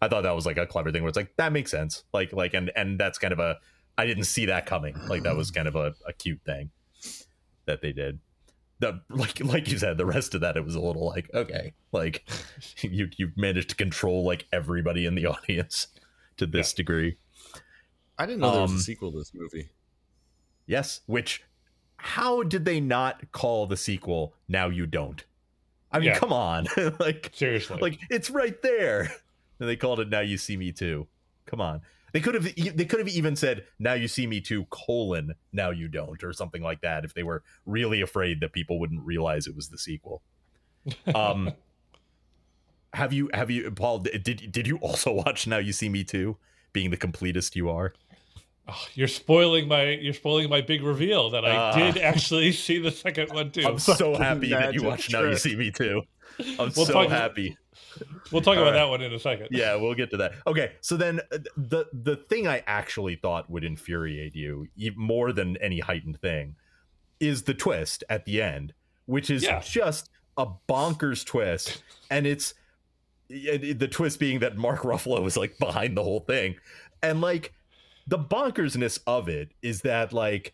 I 0.00 0.08
thought 0.08 0.22
that 0.22 0.34
was 0.36 0.46
like 0.46 0.56
a 0.56 0.66
clever 0.66 0.90
thing 0.92 1.02
where 1.02 1.08
it's 1.08 1.16
like 1.16 1.34
that 1.36 1.52
makes 1.52 1.70
sense. 1.70 2.04
Like 2.12 2.32
like 2.32 2.54
and 2.54 2.70
and 2.76 2.98
that's 2.98 3.18
kind 3.18 3.32
of 3.32 3.38
a 3.38 3.58
I 3.98 4.06
didn't 4.06 4.24
see 4.24 4.46
that 4.46 4.66
coming. 4.66 4.96
Like 5.08 5.22
that 5.24 5.36
was 5.36 5.50
kind 5.50 5.68
of 5.68 5.76
a, 5.76 5.94
a 6.06 6.12
cute 6.12 6.40
thing 6.46 6.70
that 7.66 7.82
they 7.82 7.92
did. 7.92 8.18
The 8.78 9.00
like 9.10 9.38
like 9.44 9.68
you 9.68 9.78
said, 9.78 9.98
the 9.98 10.06
rest 10.06 10.34
of 10.34 10.40
that 10.40 10.56
it 10.56 10.64
was 10.64 10.74
a 10.74 10.80
little 10.80 11.06
like 11.06 11.28
okay, 11.34 11.72
like 11.92 12.28
you 12.82 13.08
you 13.16 13.32
managed 13.36 13.70
to 13.70 13.76
control 13.76 14.24
like 14.24 14.46
everybody 14.52 15.06
in 15.06 15.14
the 15.14 15.26
audience 15.34 15.88
to 16.36 16.46
this 16.46 16.72
degree. 16.72 17.16
I 18.18 18.26
didn't 18.26 18.40
know 18.40 18.50
there 18.52 18.62
was 18.62 18.70
Um, 18.72 18.76
a 18.78 18.80
sequel 18.80 19.12
to 19.12 19.18
this 19.18 19.32
movie. 19.34 19.68
Yes, 20.66 21.00
which 21.06 21.42
how 21.96 22.42
did 22.42 22.64
they 22.64 22.80
not 22.80 23.30
call 23.32 23.66
the 23.66 23.76
sequel 23.76 24.34
Now 24.48 24.68
You 24.68 24.86
Don't? 24.86 25.24
I 25.90 25.98
mean, 25.98 26.08
Yeah. 26.08 26.18
come 26.18 26.32
on. 26.32 26.66
like 26.98 27.30
seriously. 27.34 27.78
like 27.80 27.98
it's 28.10 28.30
right 28.30 28.60
there. 28.62 29.12
And 29.60 29.68
they 29.68 29.76
called 29.76 30.00
it 30.00 30.08
Now 30.08 30.20
You 30.20 30.38
See 30.38 30.56
Me 30.56 30.72
Too. 30.72 31.06
Come 31.46 31.60
on. 31.60 31.82
They 32.12 32.20
could 32.20 32.34
have 32.34 32.44
they 32.44 32.84
could 32.84 32.98
have 32.98 33.08
even 33.08 33.36
said 33.36 33.64
Now 33.78 33.94
You 33.94 34.08
See 34.08 34.26
Me 34.26 34.40
Too 34.40 34.64
colon 34.70 35.34
Now 35.52 35.70
You 35.70 35.88
Don't 35.88 36.22
or 36.24 36.32
something 36.32 36.62
like 36.62 36.80
that 36.82 37.04
if 37.04 37.14
they 37.14 37.22
were 37.22 37.42
really 37.66 38.00
afraid 38.00 38.40
that 38.40 38.52
people 38.52 38.78
wouldn't 38.80 39.02
realize 39.02 39.46
it 39.46 39.54
was 39.56 39.68
the 39.68 39.78
sequel. 39.78 40.22
Um 41.14 41.52
have 42.94 43.12
you 43.12 43.30
have 43.32 43.50
you 43.50 43.70
Paul 43.70 44.00
did 44.00 44.52
did 44.52 44.66
you 44.66 44.76
also 44.78 45.12
watch 45.24 45.46
Now 45.46 45.58
You 45.58 45.72
See 45.72 45.88
Me 45.88 46.04
Too 46.04 46.36
being 46.72 46.90
the 46.90 46.96
completest 46.96 47.54
you 47.56 47.70
are? 47.70 47.94
Oh, 48.68 48.84
you're 48.94 49.08
spoiling 49.08 49.66
my 49.68 49.90
you're 49.90 50.12
spoiling 50.14 50.48
my 50.48 50.60
big 50.60 50.82
reveal 50.82 51.30
that 51.30 51.44
I 51.44 51.56
Ah. 51.56 51.72
did 51.76 51.98
actually 51.98 52.52
see 52.66 52.78
the 52.78 52.90
second 52.92 53.32
one 53.32 53.50
too. 53.50 53.66
I'm 53.66 53.78
so 53.78 54.14
happy 54.14 54.50
that 54.50 54.72
you 54.74 54.80
magic 54.80 54.82
watched 54.84 55.12
Now 55.12 55.22
You. 55.22 55.36
See 55.36 55.56
Me 55.56 55.70
Too. 55.70 56.02
I'm 56.38 56.72
We'll 56.76 56.86
so 56.86 56.92
talk- 56.92 57.08
happy. 57.10 57.56
we'll 58.30 58.40
talk 58.40 58.54
about 58.56 58.58
All 58.68 58.72
right. 58.72 58.78
that 58.78 58.88
one 58.88 59.02
in 59.02 59.12
a 59.12 59.18
second. 59.18 59.48
Yeah, 59.50 59.74
we'll 59.76 59.94
get 59.94 60.10
to 60.10 60.16
that. 60.18 60.32
Okay, 60.46 60.72
so 60.80 60.96
then 60.96 61.20
uh, 61.32 61.38
the 61.56 61.86
the 61.92 62.16
thing 62.16 62.46
I 62.46 62.62
actually 62.66 63.16
thought 63.16 63.50
would 63.50 63.64
infuriate 63.64 64.34
you 64.36 64.68
more 64.96 65.32
than 65.32 65.56
any 65.58 65.80
heightened 65.80 66.20
thing 66.20 66.54
is 67.20 67.42
the 67.42 67.54
twist 67.54 68.04
at 68.08 68.24
the 68.24 68.40
end, 68.40 68.72
which 69.06 69.28
is 69.28 69.42
Yeah. 69.42 69.60
just 69.60 70.08
a 70.36 70.46
bonkers 70.68 71.24
twist, 71.26 71.82
and 72.10 72.26
it's 72.26 72.54
it- 73.28 73.64
it- 73.64 73.78
the 73.80 73.88
twist 73.88 74.20
being 74.20 74.38
that 74.38 74.56
Mark 74.56 74.82
Ruffalo 74.82 75.26
is 75.26 75.36
like 75.36 75.58
behind 75.58 75.96
the 75.96 76.02
whole 76.04 76.20
thing, 76.20 76.54
and 77.02 77.20
like 77.20 77.52
the 78.06 78.18
bonkersness 78.18 78.98
of 79.06 79.28
it 79.28 79.52
is 79.62 79.82
that 79.82 80.12
like 80.12 80.52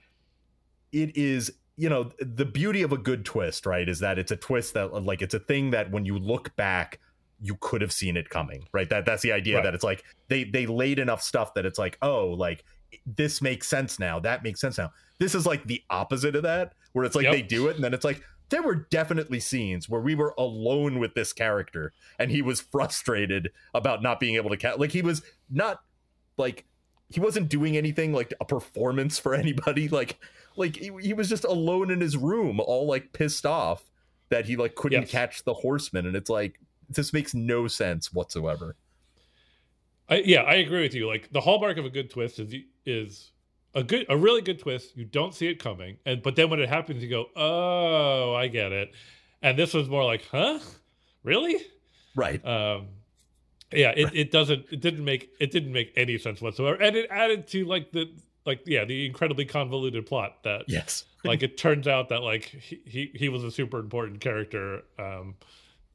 it 0.92 1.16
is 1.16 1.52
you 1.76 1.88
know 1.88 2.10
the 2.20 2.44
beauty 2.44 2.82
of 2.82 2.92
a 2.92 2.98
good 2.98 3.24
twist 3.24 3.66
right 3.66 3.88
is 3.88 4.00
that 4.00 4.18
it's 4.18 4.30
a 4.32 4.36
twist 4.36 4.74
that 4.74 4.92
like 5.04 5.22
it's 5.22 5.34
a 5.34 5.38
thing 5.38 5.70
that 5.70 5.90
when 5.90 6.04
you 6.04 6.18
look 6.18 6.54
back 6.56 6.98
you 7.40 7.56
could 7.60 7.80
have 7.80 7.92
seen 7.92 8.16
it 8.16 8.28
coming 8.30 8.66
right 8.72 8.90
that 8.90 9.04
that's 9.06 9.22
the 9.22 9.32
idea 9.32 9.56
Right. 9.56 9.64
that 9.64 9.74
it's 9.74 9.84
like 9.84 10.02
they 10.28 10.44
they 10.44 10.66
laid 10.66 10.98
enough 10.98 11.22
stuff 11.22 11.54
that 11.54 11.64
it's 11.66 11.78
like 11.78 11.96
oh 12.02 12.28
like 12.28 12.64
this 13.06 13.40
makes 13.42 13.68
sense 13.68 13.98
now 13.98 14.18
that 14.20 14.42
makes 14.42 14.60
sense 14.60 14.78
now 14.78 14.90
this 15.18 15.34
is 15.34 15.46
like 15.46 15.64
the 15.66 15.82
opposite 15.90 16.34
of 16.36 16.42
that 16.42 16.72
where 16.92 17.04
it's 17.04 17.14
like 17.14 17.24
Yep. 17.24 17.32
they 17.32 17.42
do 17.42 17.68
it 17.68 17.76
and 17.76 17.84
then 17.84 17.94
it's 17.94 18.04
like 18.04 18.22
there 18.50 18.62
were 18.62 18.74
definitely 18.90 19.40
scenes 19.40 19.88
where 19.90 20.00
we 20.00 20.14
were 20.14 20.34
alone 20.38 20.98
with 20.98 21.14
this 21.14 21.32
character 21.34 21.92
and 22.18 22.30
he 22.30 22.40
was 22.42 22.60
frustrated 22.62 23.50
about 23.74 24.02
not 24.02 24.18
being 24.18 24.36
able 24.36 24.48
to 24.50 24.56
catch 24.56 24.78
like 24.78 24.90
he 24.90 25.02
was 25.02 25.22
not 25.50 25.80
like 26.38 26.64
he 27.10 27.20
wasn't 27.20 27.48
doing 27.48 27.76
anything 27.76 28.12
like 28.12 28.34
a 28.40 28.44
performance 28.44 29.18
for 29.18 29.34
anybody 29.44 29.88
like 29.88 30.18
like 30.56 30.76
he, 30.76 30.90
he 31.00 31.12
was 31.12 31.28
just 31.28 31.44
alone 31.44 31.90
in 31.90 32.00
his 32.00 32.16
room 32.16 32.60
all 32.60 32.86
like 32.86 33.12
pissed 33.12 33.46
off 33.46 33.90
that 34.28 34.44
he 34.46 34.56
like 34.56 34.74
couldn't 34.74 35.02
Yes. 35.02 35.10
catch 35.10 35.44
the 35.44 35.54
horseman 35.54 36.06
and 36.06 36.14
it's 36.16 36.30
like 36.30 36.60
this 36.90 37.12
makes 37.12 37.34
no 37.34 37.66
sense 37.68 38.12
whatsoever 38.12 38.76
I, 40.08 40.22
yeah, 40.24 40.42
I 40.42 40.54
agree 40.54 40.82
with 40.82 40.94
you. 40.94 41.06
Like 41.06 41.30
the 41.32 41.40
hallmark 41.40 41.76
of 41.76 41.84
a 41.84 41.90
good 41.90 42.10
twist 42.10 42.38
is 42.38 42.54
is 42.86 43.32
a 43.74 43.82
good 43.82 44.06
a 44.08 44.16
really 44.16 44.40
good 44.40 44.58
twist. 44.58 44.96
You 44.96 45.04
don't 45.04 45.34
see 45.34 45.48
it 45.48 45.56
coming, 45.62 45.98
and 46.06 46.22
but 46.22 46.34
then 46.34 46.48
when 46.48 46.60
it 46.60 46.68
happens, 46.70 47.02
you 47.02 47.10
go, 47.10 47.26
"Oh, 47.36 48.32
I 48.34 48.48
get 48.48 48.72
it." 48.72 48.92
And 49.42 49.58
this 49.58 49.74
was 49.74 49.88
more 49.88 50.04
like, 50.04 50.24
"Huh, 50.30 50.60
really?" 51.24 51.56
right 52.16 52.42
Um, 52.44 52.88
yeah, 53.72 53.92
it, 53.96 54.10
it 54.14 54.30
doesn't 54.30 54.66
it 54.70 54.80
didn't 54.80 55.04
make 55.04 55.30
it 55.40 55.50
didn't 55.50 55.72
make 55.72 55.92
any 55.96 56.18
sense 56.18 56.40
whatsoever, 56.40 56.80
and 56.80 56.96
it 56.96 57.06
added 57.10 57.46
to 57.48 57.64
like 57.64 57.92
the 57.92 58.10
like 58.46 58.62
yeah 58.66 58.84
the 58.84 59.06
incredibly 59.06 59.44
convoluted 59.44 60.06
plot 60.06 60.42
that 60.42 60.64
yes. 60.68 61.04
like 61.24 61.42
it 61.42 61.58
turns 61.58 61.86
out 61.86 62.08
that 62.08 62.22
like 62.22 62.44
he, 62.44 62.80
he 62.86 63.10
he 63.14 63.28
was 63.28 63.44
a 63.44 63.50
super 63.50 63.78
important 63.78 64.20
character 64.20 64.82
um 64.98 65.34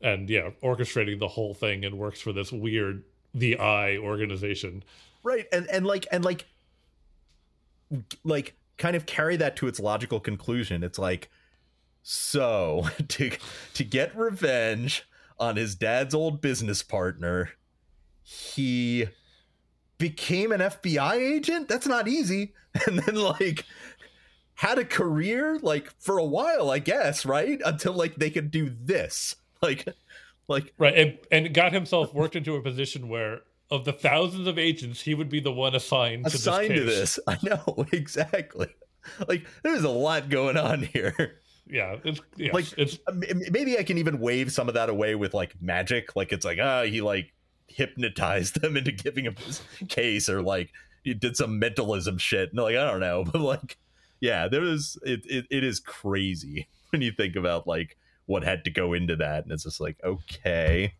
and 0.01 0.29
yeah 0.29 0.51
orchestrating 0.61 1.17
the 1.17 1.27
whole 1.27 1.53
thing 1.53 1.83
and 1.83 1.97
works 1.97 2.21
for 2.21 2.31
this 2.31 2.51
weird 2.51 3.03
the 3.33 3.57
eye 3.57 3.97
organization. 3.97 4.83
Right 5.23 5.47
and 5.51 5.67
and 5.67 5.85
like 5.85 6.05
and 6.11 6.23
like 6.23 6.45
like 8.23 8.55
kind 8.77 8.95
of 8.95 9.05
carry 9.05 9.35
that 9.37 9.55
to 9.57 9.67
its 9.67 9.79
logical 9.79 10.19
conclusion. 10.19 10.83
It's 10.83 10.99
like 10.99 11.29
So 12.03 12.87
to 13.07 13.31
to 13.73 13.83
get 13.83 14.15
revenge 14.15 15.07
on 15.39 15.55
his 15.55 15.73
dad's 15.73 16.13
old 16.13 16.41
business 16.41 16.83
partner, 16.83 17.49
he 18.23 19.07
became 19.97 20.51
an 20.51 20.59
FBI 20.59 21.13
agent. 21.13 21.67
That's 21.67 21.87
not 21.87 22.07
easy. 22.07 22.53
And 22.87 22.97
then 22.97 23.13
like 23.13 23.65
had 24.55 24.79
a 24.79 24.85
career 24.85 25.59
like 25.61 25.91
for 25.99 26.17
a 26.17 26.25
while, 26.25 26.71
I 26.71 26.79
guess, 26.79 27.23
right? 27.23 27.61
Until 27.63 27.93
like 27.93 28.15
they 28.15 28.31
could 28.31 28.51
do 28.51 28.69
this. 28.69 29.35
Like 29.61 29.87
like 30.49 30.73
right 30.77 30.93
and 30.93 31.17
and 31.31 31.53
got 31.53 31.71
himself 31.71 32.13
worked 32.13 32.35
into 32.35 32.57
a 32.57 32.61
position 32.61 33.07
where 33.07 33.43
of 33.71 33.85
the 33.85 33.93
thousands 33.93 34.45
of 34.45 34.59
agents 34.59 34.99
he 34.99 35.13
would 35.13 35.29
be 35.29 35.39
the 35.39 35.53
one 35.53 35.73
assigned 35.73 36.25
to 36.25 36.35
assigned 36.35 36.71
this 36.71 36.79
to 36.79 36.85
this. 36.85 37.19
I 37.27 37.37
know, 37.41 37.85
exactly. 37.93 38.67
Like 39.25 39.47
there's 39.61 39.85
a 39.85 39.89
lot 39.89 40.27
going 40.27 40.57
on 40.57 40.81
here. 40.81 41.39
yeah 41.65 41.95
it's 42.03 42.19
yeah, 42.35 42.51
Like, 42.51 42.65
it's 42.77 42.99
maybe 43.51 43.79
I 43.79 43.83
can 43.83 43.97
even 43.97 44.19
wave 44.19 44.51
some 44.51 44.67
of 44.67 44.73
that 44.73 44.89
away 44.89 45.15
with 45.15 45.33
like 45.33 45.53
magic. 45.61 46.13
Like 46.17 46.33
it's 46.33 46.43
like, 46.43 46.59
ah, 46.61 46.83
he 46.83 46.99
like 46.99 47.31
hypnotized 47.67 48.61
them 48.61 48.77
into 48.77 48.91
giving 48.91 49.25
him 49.25 49.35
this 49.45 49.61
case, 49.89 50.29
or 50.29 50.41
like 50.41 50.71
he 51.03 51.13
did 51.13 51.35
some 51.37 51.59
mentalism 51.59 52.17
shit. 52.17 52.53
No, 52.53 52.63
like 52.63 52.75
I 52.75 52.89
don't 52.89 52.99
know, 52.99 53.23
but 53.31 53.41
like, 53.41 53.77
yeah, 54.19 54.47
there 54.47 54.63
is 54.63 54.97
it, 55.03 55.21
it. 55.25 55.45
It 55.49 55.63
is 55.63 55.79
crazy 55.79 56.67
when 56.91 57.01
you 57.01 57.11
think 57.11 57.35
about 57.35 57.67
like 57.67 57.97
what 58.25 58.43
had 58.43 58.63
to 58.65 58.71
go 58.71 58.93
into 58.93 59.15
that, 59.17 59.43
and 59.43 59.51
it's 59.51 59.63
just 59.63 59.81
like, 59.81 59.97
okay, 60.03 60.93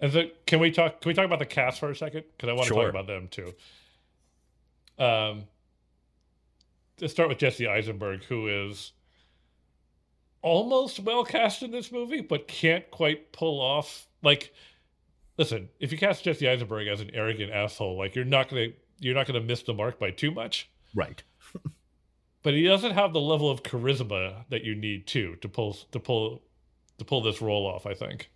And 0.00 0.12
so, 0.12 0.24
can 0.46 0.60
we 0.60 0.70
talk? 0.70 1.00
Can 1.00 1.10
we 1.10 1.14
talk 1.14 1.24
about 1.24 1.40
the 1.40 1.46
cast 1.46 1.80
for 1.80 1.90
a 1.90 1.96
second? 1.96 2.24
Because 2.36 2.48
I 2.48 2.52
want 2.52 2.68
to 2.68 2.74
Sure. 2.74 2.82
talk 2.84 2.90
about 2.90 3.06
them 3.06 3.28
too. 3.28 3.54
Um, 4.98 5.44
let's 7.00 7.12
start 7.12 7.28
with 7.28 7.38
Jesse 7.38 7.66
Eisenberg, 7.68 8.24
who 8.24 8.48
is 8.48 8.92
almost 10.42 11.00
well 11.00 11.24
cast 11.24 11.62
in 11.62 11.70
this 11.70 11.90
movie, 11.92 12.20
but 12.20 12.48
can't 12.48 12.88
quite 12.90 13.32
pull 13.32 13.60
off. 13.60 14.06
Like, 14.22 14.52
listen, 15.38 15.68
if 15.80 15.92
you 15.92 15.98
cast 15.98 16.24
Jesse 16.24 16.48
Eisenberg 16.48 16.86
as 16.88 17.00
an 17.00 17.10
arrogant 17.14 17.52
asshole, 17.52 17.96
like 17.96 18.14
you're 18.14 18.24
not 18.24 18.48
gonna 18.48 18.68
you're 19.00 19.14
not 19.14 19.26
gonna 19.26 19.40
miss 19.40 19.62
the 19.62 19.72
mark 19.72 19.98
by 19.98 20.10
too 20.10 20.30
much. 20.30 20.68
right, 20.94 21.22
But 22.42 22.54
he 22.54 22.64
doesn't 22.64 22.92
have 22.92 23.12
the 23.12 23.20
level 23.20 23.50
of 23.50 23.62
charisma 23.62 24.44
that 24.50 24.64
you 24.64 24.74
need 24.74 25.06
to 25.08 25.36
to 25.36 25.48
pull 25.48 25.74
to 25.92 25.98
pull 26.00 26.42
to 26.98 27.04
pull 27.04 27.22
this 27.22 27.40
role 27.40 27.66
off. 27.66 27.86
I 27.86 27.94
think. 27.94 28.30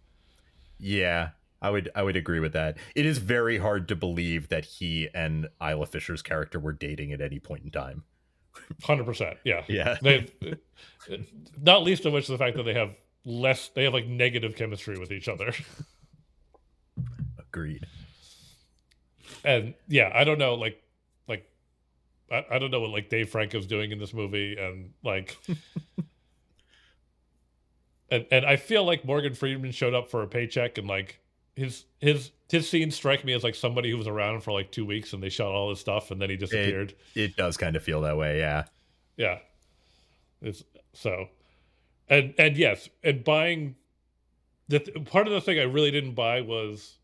yeah. 0.78 1.30
I 1.64 1.70
would 1.70 1.90
I 1.94 2.02
would 2.02 2.16
agree 2.16 2.40
with 2.40 2.54
that. 2.54 2.76
It 2.96 3.06
is 3.06 3.18
very 3.18 3.56
hard 3.56 3.86
to 3.86 3.94
believe 3.94 4.48
that 4.48 4.64
he 4.64 5.08
and 5.14 5.46
Isla 5.62 5.86
Fisher's 5.86 6.20
character 6.20 6.58
were 6.58 6.72
dating 6.72 7.12
at 7.12 7.20
any 7.20 7.38
point 7.38 7.62
in 7.62 7.70
time. 7.70 8.02
Hundred 8.82 9.04
percent, 9.04 9.38
yeah. 9.44 9.62
Yeah, 9.68 9.96
They, 10.02 10.26
not 11.60 11.84
least 11.84 12.04
of 12.04 12.12
which 12.14 12.26
the 12.26 12.36
fact 12.36 12.56
that 12.56 12.64
they 12.64 12.74
have 12.74 12.96
less, 13.24 13.68
they 13.76 13.84
have 13.84 13.92
like 13.94 14.08
negative 14.08 14.56
chemistry 14.56 14.98
with 14.98 15.12
each 15.12 15.28
other, 15.28 15.52
agreed. 17.52 17.86
and 19.44 19.74
yeah, 19.88 20.10
I 20.14 20.24
don't 20.24 20.38
know, 20.38 20.54
like, 20.54 20.82
like, 21.28 21.48
I, 22.30 22.44
I 22.52 22.58
don't 22.58 22.70
know 22.70 22.80
what 22.80 22.90
like 22.90 23.08
Dave 23.08 23.30
Franco's 23.30 23.66
doing 23.66 23.92
in 23.92 23.98
this 23.98 24.14
movie, 24.14 24.56
and 24.56 24.92
like, 25.02 25.36
and 28.10 28.26
and 28.30 28.44
I 28.46 28.56
feel 28.56 28.84
like 28.84 29.04
Morgan 29.04 29.34
Freeman 29.34 29.72
showed 29.72 29.94
up 29.94 30.10
for 30.10 30.22
a 30.22 30.26
paycheck, 30.26 30.78
and 30.78 30.88
like 30.88 31.18
his 31.54 31.84
his 32.00 32.30
his 32.48 32.68
scenes 32.68 32.94
strike 32.94 33.24
me 33.24 33.32
as 33.32 33.44
like 33.44 33.54
somebody 33.54 33.90
who 33.90 33.96
was 33.96 34.06
around 34.06 34.42
for 34.42 34.52
like 34.52 34.72
two 34.72 34.84
weeks, 34.86 35.12
and 35.12 35.22
they 35.22 35.28
shot 35.28 35.52
all 35.52 35.70
his 35.70 35.80
stuff, 35.80 36.10
and 36.10 36.20
then 36.20 36.30
he 36.30 36.36
disappeared. 36.36 36.94
It 37.14 37.36
does 37.36 37.56
kind 37.56 37.76
of 37.76 37.82
feel 37.82 38.00
that 38.02 38.16
way, 38.16 38.38
yeah. 38.38 38.64
Yeah. 39.16 39.38
It's 40.40 40.64
so 40.92 41.28
and 42.08 42.34
and 42.38 42.56
yes, 42.56 42.88
and 43.02 43.24
buying 43.24 43.76
the 44.68 44.80
th- 44.80 45.04
part 45.06 45.26
of 45.26 45.32
the 45.32 45.40
thing 45.40 45.58
I 45.58 45.62
really 45.62 45.90
didn't 45.90 46.14
buy 46.14 46.42
was 46.42 46.98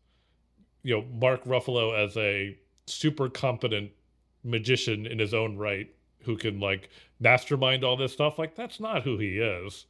you 0.89 0.95
know, 0.95 1.05
Mark 1.13 1.43
Ruffalo 1.45 1.95
as 1.95 2.17
a 2.17 2.57
super 2.87 3.29
competent 3.29 3.91
magician 4.43 5.05
in 5.05 5.19
his 5.19 5.35
own 5.35 5.55
right 5.55 5.93
who 6.23 6.35
can 6.35 6.59
like 6.59 6.89
mastermind 7.19 7.83
all 7.83 7.95
this 7.95 8.11
stuff. 8.11 8.39
Like 8.39 8.55
that's 8.55 8.79
not 8.79 9.03
who 9.03 9.19
he 9.19 9.37
is. 9.37 9.85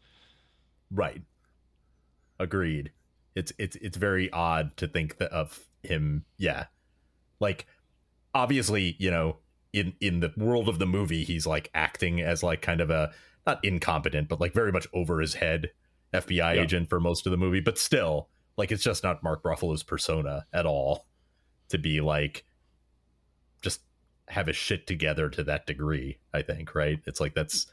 Right. 0.92 1.22
Agreed. 2.38 2.92
It's 3.34 3.54
it's 3.58 3.78
it's 3.78 3.96
very 3.96 4.30
odd 4.32 4.76
to 4.76 4.90
think 4.90 5.20
that 5.20 5.32
of 5.32 5.68
him. 5.84 6.26
Yeah. 6.38 6.66
Like 7.40 7.66
obviously, 8.34 8.98
you 9.00 9.10
know, 9.10 9.38
in 9.72 9.94
in 10.02 10.20
the 10.20 10.34
world 10.36 10.68
of 10.68 10.80
the 10.80 10.86
movie, 10.86 11.24
he's 11.24 11.48
like 11.48 11.70
acting 11.74 12.20
as 12.20 12.44
like 12.44 12.62
kind 12.62 12.82
of 12.82 12.90
a 12.90 13.14
not 13.48 13.64
incompetent, 13.64 14.28
but 14.28 14.42
like 14.42 14.54
very 14.54 14.74
much 14.74 14.88
over 14.94 15.22
his 15.22 15.36
head 15.36 15.70
FBI 16.14 16.56
Yeah. 16.56 16.62
agent 16.62 16.90
for 16.90 17.00
most 17.00 17.26
of 17.26 17.32
the 17.32 17.38
movie. 17.38 17.62
But 17.62 17.78
still, 17.78 18.28
like 18.60 18.72
it's 18.72 18.84
just 18.84 19.04
not 19.04 19.24
Mark 19.24 19.42
Ruffalo's 19.44 19.84
persona 19.84 20.46
at 20.54 20.68
all 20.68 21.08
to 21.70 21.80
be 21.80 22.02
like 22.02 22.46
just 23.62 23.82
have 24.28 24.48
his 24.48 24.56
shit 24.56 24.86
together 24.86 25.30
to 25.30 25.44
that 25.46 25.66
degree. 25.66 26.20
I 26.34 26.44
think 26.44 26.76
right. 26.76 27.00
It's 27.08 27.20
like 27.20 27.34
that's 27.34 27.66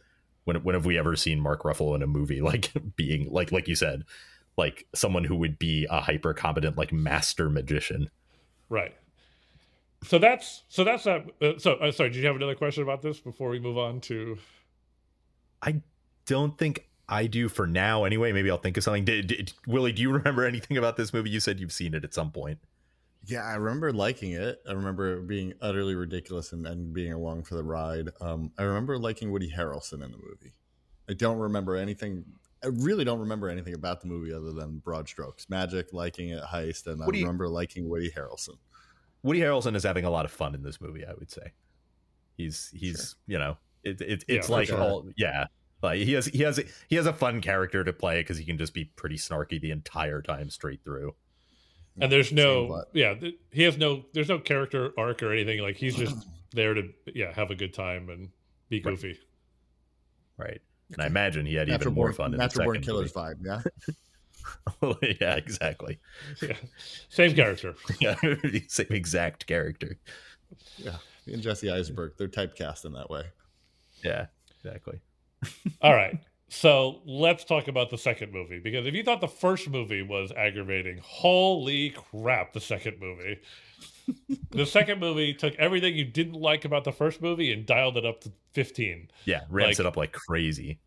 when 0.45 0.57
when 0.63 0.75
have 0.75 0.87
we 0.87 0.99
ever 0.99 1.17
seen 1.17 1.41
Mark 1.41 1.65
Ruffalo 1.65 1.95
in 1.95 2.03
a 2.03 2.07
movie 2.07 2.41
like 2.53 2.73
being 2.97 3.31
like 3.31 3.53
like 3.53 3.69
you 3.69 3.75
said 3.75 4.05
like 4.57 4.87
someone 4.95 5.25
who 5.25 5.37
would 5.37 5.59
be 5.59 5.87
a 5.91 6.01
hyper 6.01 6.33
competent 6.33 6.79
like 6.79 6.91
master 6.91 7.51
magician 7.51 8.09
Right. 8.69 8.95
So 10.05 10.19
that's 10.19 10.65
so 10.69 10.85
that's 10.85 11.05
that. 11.05 11.27
Uh, 11.41 11.53
so 11.59 11.75
uh, 11.75 11.91
sorry, 11.93 12.11
did 12.11 12.19
you 12.19 12.27
have 12.27 12.37
another 12.37 12.55
question 12.55 12.83
about 12.83 13.03
this 13.03 13.19
before 13.19 13.49
we 13.49 13.59
move 13.59 13.79
on 13.79 14.01
to? 14.03 14.39
I 15.63 15.81
don't 16.27 16.57
think 16.59 16.89
I 17.09 17.27
do 17.27 17.49
for 17.49 17.67
now 17.67 18.05
anyway 18.05 18.33
maybe 18.33 18.51
I'll 18.51 18.59
think 18.59 18.77
of 18.77 18.85
something 18.85 19.05
did, 19.05 19.27
did, 19.29 19.53
Willie 19.67 19.93
do 19.93 20.03
you 20.03 20.11
remember 20.13 20.45
anything 20.45 20.77
about 20.77 20.97
this 20.97 21.13
movie 21.13 21.31
you 21.31 21.41
said 21.41 21.61
you've 21.61 21.73
seen 21.73 21.95
it 21.95 22.05
at 22.05 22.15
some 22.15 22.31
point 22.33 22.59
Yeah, 23.25 23.43
I 23.45 23.55
remember 23.57 23.93
liking 23.93 24.33
it. 24.33 24.61
I 24.69 24.73
remember 24.73 25.17
it 25.17 25.27
being 25.27 25.53
utterly 25.61 25.97
ridiculous 25.97 26.53
and, 26.53 26.65
and 26.67 26.93
being 26.95 27.13
along 27.13 27.43
for 27.43 27.57
the 27.57 27.65
ride. 27.65 28.11
Um, 28.21 28.53
I 28.57 28.63
remember 28.63 28.99
liking 28.99 29.33
Woody 29.33 29.51
Harrelson 29.51 29.95
in 29.95 30.13
the 30.13 30.19
movie. 30.19 30.53
I 31.09 31.15
don't 31.15 31.39
remember 31.39 31.75
anything. 31.77 32.25
I 32.63 32.69
really 32.69 33.05
don't 33.05 33.19
remember 33.19 33.49
anything 33.49 33.75
about 33.75 34.01
the 34.01 34.07
movie 34.07 34.33
other 34.33 34.53
than 34.53 34.79
broad 34.79 35.09
strokes, 35.09 35.49
magic, 35.51 35.93
liking 35.93 36.29
it, 36.31 36.43
heist, 36.45 36.87
and 36.87 37.03
I 37.03 37.07
remember 37.07 37.49
liking 37.49 37.89
Woody 37.89 38.11
Harrelson. 38.11 38.59
Woody 39.23 39.41
Harrelson 39.41 39.75
is 39.75 39.83
having 39.83 40.05
a 40.05 40.11
lot 40.11 40.25
of 40.25 40.31
fun 40.31 40.55
in 40.55 40.63
this 40.63 40.81
movie 40.81 41.05
I 41.05 41.13
would 41.15 41.31
say 41.31 41.53
he's 42.37 42.71
he's 42.75 43.17
you 43.27 43.39
know 43.39 43.57
it, 43.83 44.01
it, 44.01 44.25
it's 44.29 44.49
Yeah, 44.49 44.55
like 44.55 44.69
sure. 44.69 44.81
all 44.81 45.09
yeah 45.17 45.47
like 45.83 46.01
he 46.01 46.13
has 46.13 46.27
he 46.27 46.43
has 46.43 46.61
he 46.89 46.97
has 46.97 47.07
a 47.07 47.13
fun 47.13 47.41
character 47.41 47.85
to 47.85 47.93
play 47.93 48.21
because 48.21 48.39
he 48.39 48.45
can 48.45 48.59
just 48.59 48.75
be 48.75 48.85
pretty 48.85 49.17
snarky 49.17 49.61
the 49.61 49.71
entire 49.71 50.23
time 50.23 50.51
straight 50.51 50.83
through 50.85 51.15
And 52.01 52.11
there's 52.13 52.33
no, 52.33 52.85
yeah, 52.93 53.15
he 53.51 53.63
has 53.63 53.79
no, 53.79 54.05
there's 54.13 54.29
no 54.29 54.39
character 54.39 54.93
arc 54.99 55.23
or 55.23 55.33
anything. 55.33 55.61
Like 55.61 55.77
he's 55.77 55.97
just 55.97 56.15
there 56.53 56.75
to, 56.75 56.91
yeah, 57.15 57.33
have 57.33 57.51
a 57.51 57.55
good 57.55 57.73
time 57.73 58.09
and 58.11 58.29
be 58.69 58.81
goofy. 58.81 59.19
right 60.37 60.61
and 60.93 61.03
I 61.03 61.07
imagine 61.07 61.47
he 61.47 61.55
had 61.55 61.69
Natural 61.69 61.93
even 61.93 61.95
more 61.95 62.07
born, 62.07 62.15
fun 62.15 62.35
in 62.35 62.39
natural 62.39 62.63
the 62.63 62.65
born 62.65 62.75
second 62.77 62.85
killers 62.85 63.13
vibe. 63.13 63.39
Yeah, 64.83 65.07
yeah 65.21 65.35
exactly 65.37 65.99
Yeah, 66.43 66.53
same 67.09 67.35
character. 67.35 67.75
yeah 68.01 68.17
same 68.69 68.87
exact 68.91 69.47
character 69.47 69.99
yeah. 70.79 70.97
And 71.27 71.43
Jesse 71.43 71.71
Eisenberg, 71.71 72.13
they're 72.19 72.29
typecast 72.29 72.85
in 72.85 72.93
that 72.93 73.11
way. 73.11 73.25
Yeah, 74.05 74.27
exactly. 74.57 75.01
All 75.83 75.95
right. 75.95 76.19
So 76.49 77.01
let's 77.05 77.45
talk 77.45 77.67
about 77.69 77.91
the 77.91 77.99
second 77.99 78.33
movie 78.33 78.61
because 78.61 78.87
if 78.87 78.95
you 78.95 79.03
thought 79.03 79.21
the 79.21 79.29
first 79.29 79.69
movie 79.69 80.03
was 80.03 80.31
aggravating, 80.33 80.99
holy 81.03 81.91
crap, 81.91 82.53
the 82.53 82.61
second 82.61 82.99
movie. 83.01 83.41
the 84.51 84.65
second 84.65 85.01
movie 85.01 85.35
took 85.35 85.55
everything 85.57 85.95
you 85.97 86.05
didn't 86.05 86.35
like 86.41 86.65
about 86.65 86.85
the 86.85 86.93
first 86.93 87.21
movie 87.21 87.53
and 87.53 87.67
dialed 87.67 87.97
it 87.97 88.07
up 88.07 88.21
to 88.23 88.33
15. 88.53 89.09
Yeah, 89.25 89.41
ramps 89.51 89.79
Like- 89.79 89.85
it 89.85 89.87
up 89.89 89.97
like 89.97 90.13
crazy. 90.13 90.79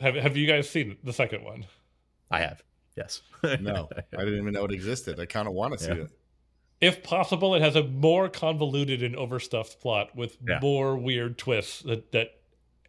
Have 0.00 0.14
have 0.14 0.36
you 0.36 0.46
guys 0.46 0.70
seen 0.70 0.96
the 1.04 1.12
second 1.12 1.44
one? 1.44 1.66
I 2.30 2.40
have. 2.40 2.62
Yes. 2.96 3.20
No, 3.60 3.88
I 4.16 4.24
didn't 4.24 4.38
even 4.40 4.52
know 4.54 4.64
it 4.64 4.72
existed. 4.72 5.18
I 5.20 5.26
kind 5.26 5.48
of 5.48 5.54
want 5.54 5.72
to 5.74 5.78
see 5.84 5.90
Yeah. 5.90 6.02
it. 6.04 6.10
If 6.80 7.02
possible, 7.02 7.54
it 7.54 7.60
has 7.62 7.76
a 7.76 7.82
more 7.84 8.28
convoluted 8.30 9.02
and 9.02 9.14
overstuffed 9.16 9.80
plot 9.80 10.14
with 10.16 10.38
Yeah. 10.48 10.60
more 10.62 10.96
weird 10.96 11.36
twists 11.36 11.82
that, 11.82 12.12
that 12.12 12.39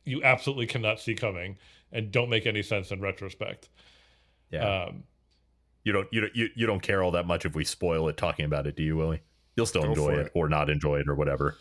you 0.05 0.24
absolutely 0.24 0.67
cannot 0.67 1.00
see 1.00 1.15
coming 1.15 1.58
and 1.91 2.12
don't 2.12 2.29
make 2.29 2.46
any 2.46 2.62
sense 2.63 2.91
in 2.91 3.01
retrospect. 3.01 3.70
yeah. 4.51 4.86
Um, 4.86 5.03
you 5.84 5.91
don't 5.93 6.08
you 6.12 6.22
don't 6.22 6.36
you, 6.36 6.48
you 6.55 6.67
don't 6.67 6.81
care 6.81 7.01
all 7.01 7.12
that 7.12 7.25
much 7.25 7.43
if 7.46 7.55
we 7.55 7.63
spoil 7.63 8.08
it 8.08 8.15
talking 8.17 8.46
about 8.46 8.67
it, 8.67 8.75
do 8.75 8.84
you, 8.84 8.96
Willie? 8.96 9.22
You'll 9.55 9.65
still 9.65 9.84
enjoy 9.84 10.13
it, 10.13 10.27
it. 10.27 10.31
or 10.36 10.48
not 10.48 10.70
enjoy 10.70 11.00
it 11.00 11.10
or 11.10 11.15
whatever. 11.15 11.58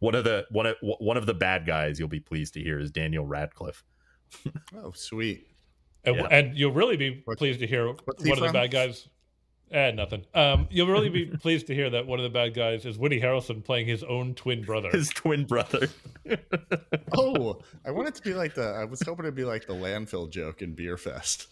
One 0.00 0.14
of 0.14 0.24
the 0.24 0.46
one 0.50 0.66
of 0.66 0.76
one 0.80 1.16
of 1.16 1.26
the 1.26 1.34
bad 1.34 1.66
guys 1.66 1.98
you'll 1.98 2.08
be 2.08 2.20
pleased 2.20 2.54
to 2.54 2.60
hear 2.60 2.78
is 2.78 2.90
Daniel 2.90 3.26
Radcliffe. 3.26 3.82
Oh, 4.76 4.92
sweet. 4.92 5.46
and, 6.04 6.16
Yeah. 6.16 6.26
and 6.30 6.56
you'll 6.56 6.72
really 6.72 6.96
be 6.96 7.22
pleased 7.36 7.60
to 7.60 7.66
hear 7.66 7.86
what's 7.88 8.24
one 8.24 8.38
of 8.38 8.44
the 8.44 8.52
bad 8.52 8.70
guys. 8.70 9.08
Eh, 9.72 9.90
nothing. 9.92 10.24
Um, 10.34 10.68
you'll 10.70 10.88
really 10.88 11.08
be 11.08 11.24
pleased 11.40 11.66
to 11.68 11.74
hear 11.74 11.88
that 11.90 12.06
one 12.06 12.18
of 12.18 12.24
the 12.24 12.28
bad 12.30 12.52
guys 12.54 12.84
is 12.84 12.98
Woody 12.98 13.20
Harrelson 13.20 13.64
playing 13.64 13.86
his 13.86 14.02
own 14.04 14.34
twin 14.34 14.62
brother. 14.62 14.90
His 14.90 15.08
twin 15.10 15.44
brother. 15.44 15.88
Oh, 17.14 17.60
I 17.84 17.90
want 17.90 18.08
it 18.08 18.14
to 18.16 18.22
be 18.22 18.32
like 18.34 18.54
the. 18.54 18.62
I 18.62 18.84
was 18.84 19.02
hoping 19.02 19.24
it'd 19.26 19.34
be 19.34 19.44
like 19.44 19.66
the 19.66 19.74
landfill 19.74 20.30
joke 20.30 20.62
in 20.62 20.74
Beerfest. 20.74 21.46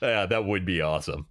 yeah, 0.00 0.24
that 0.26 0.44
would 0.44 0.64
be 0.64 0.80
awesome. 0.80 1.26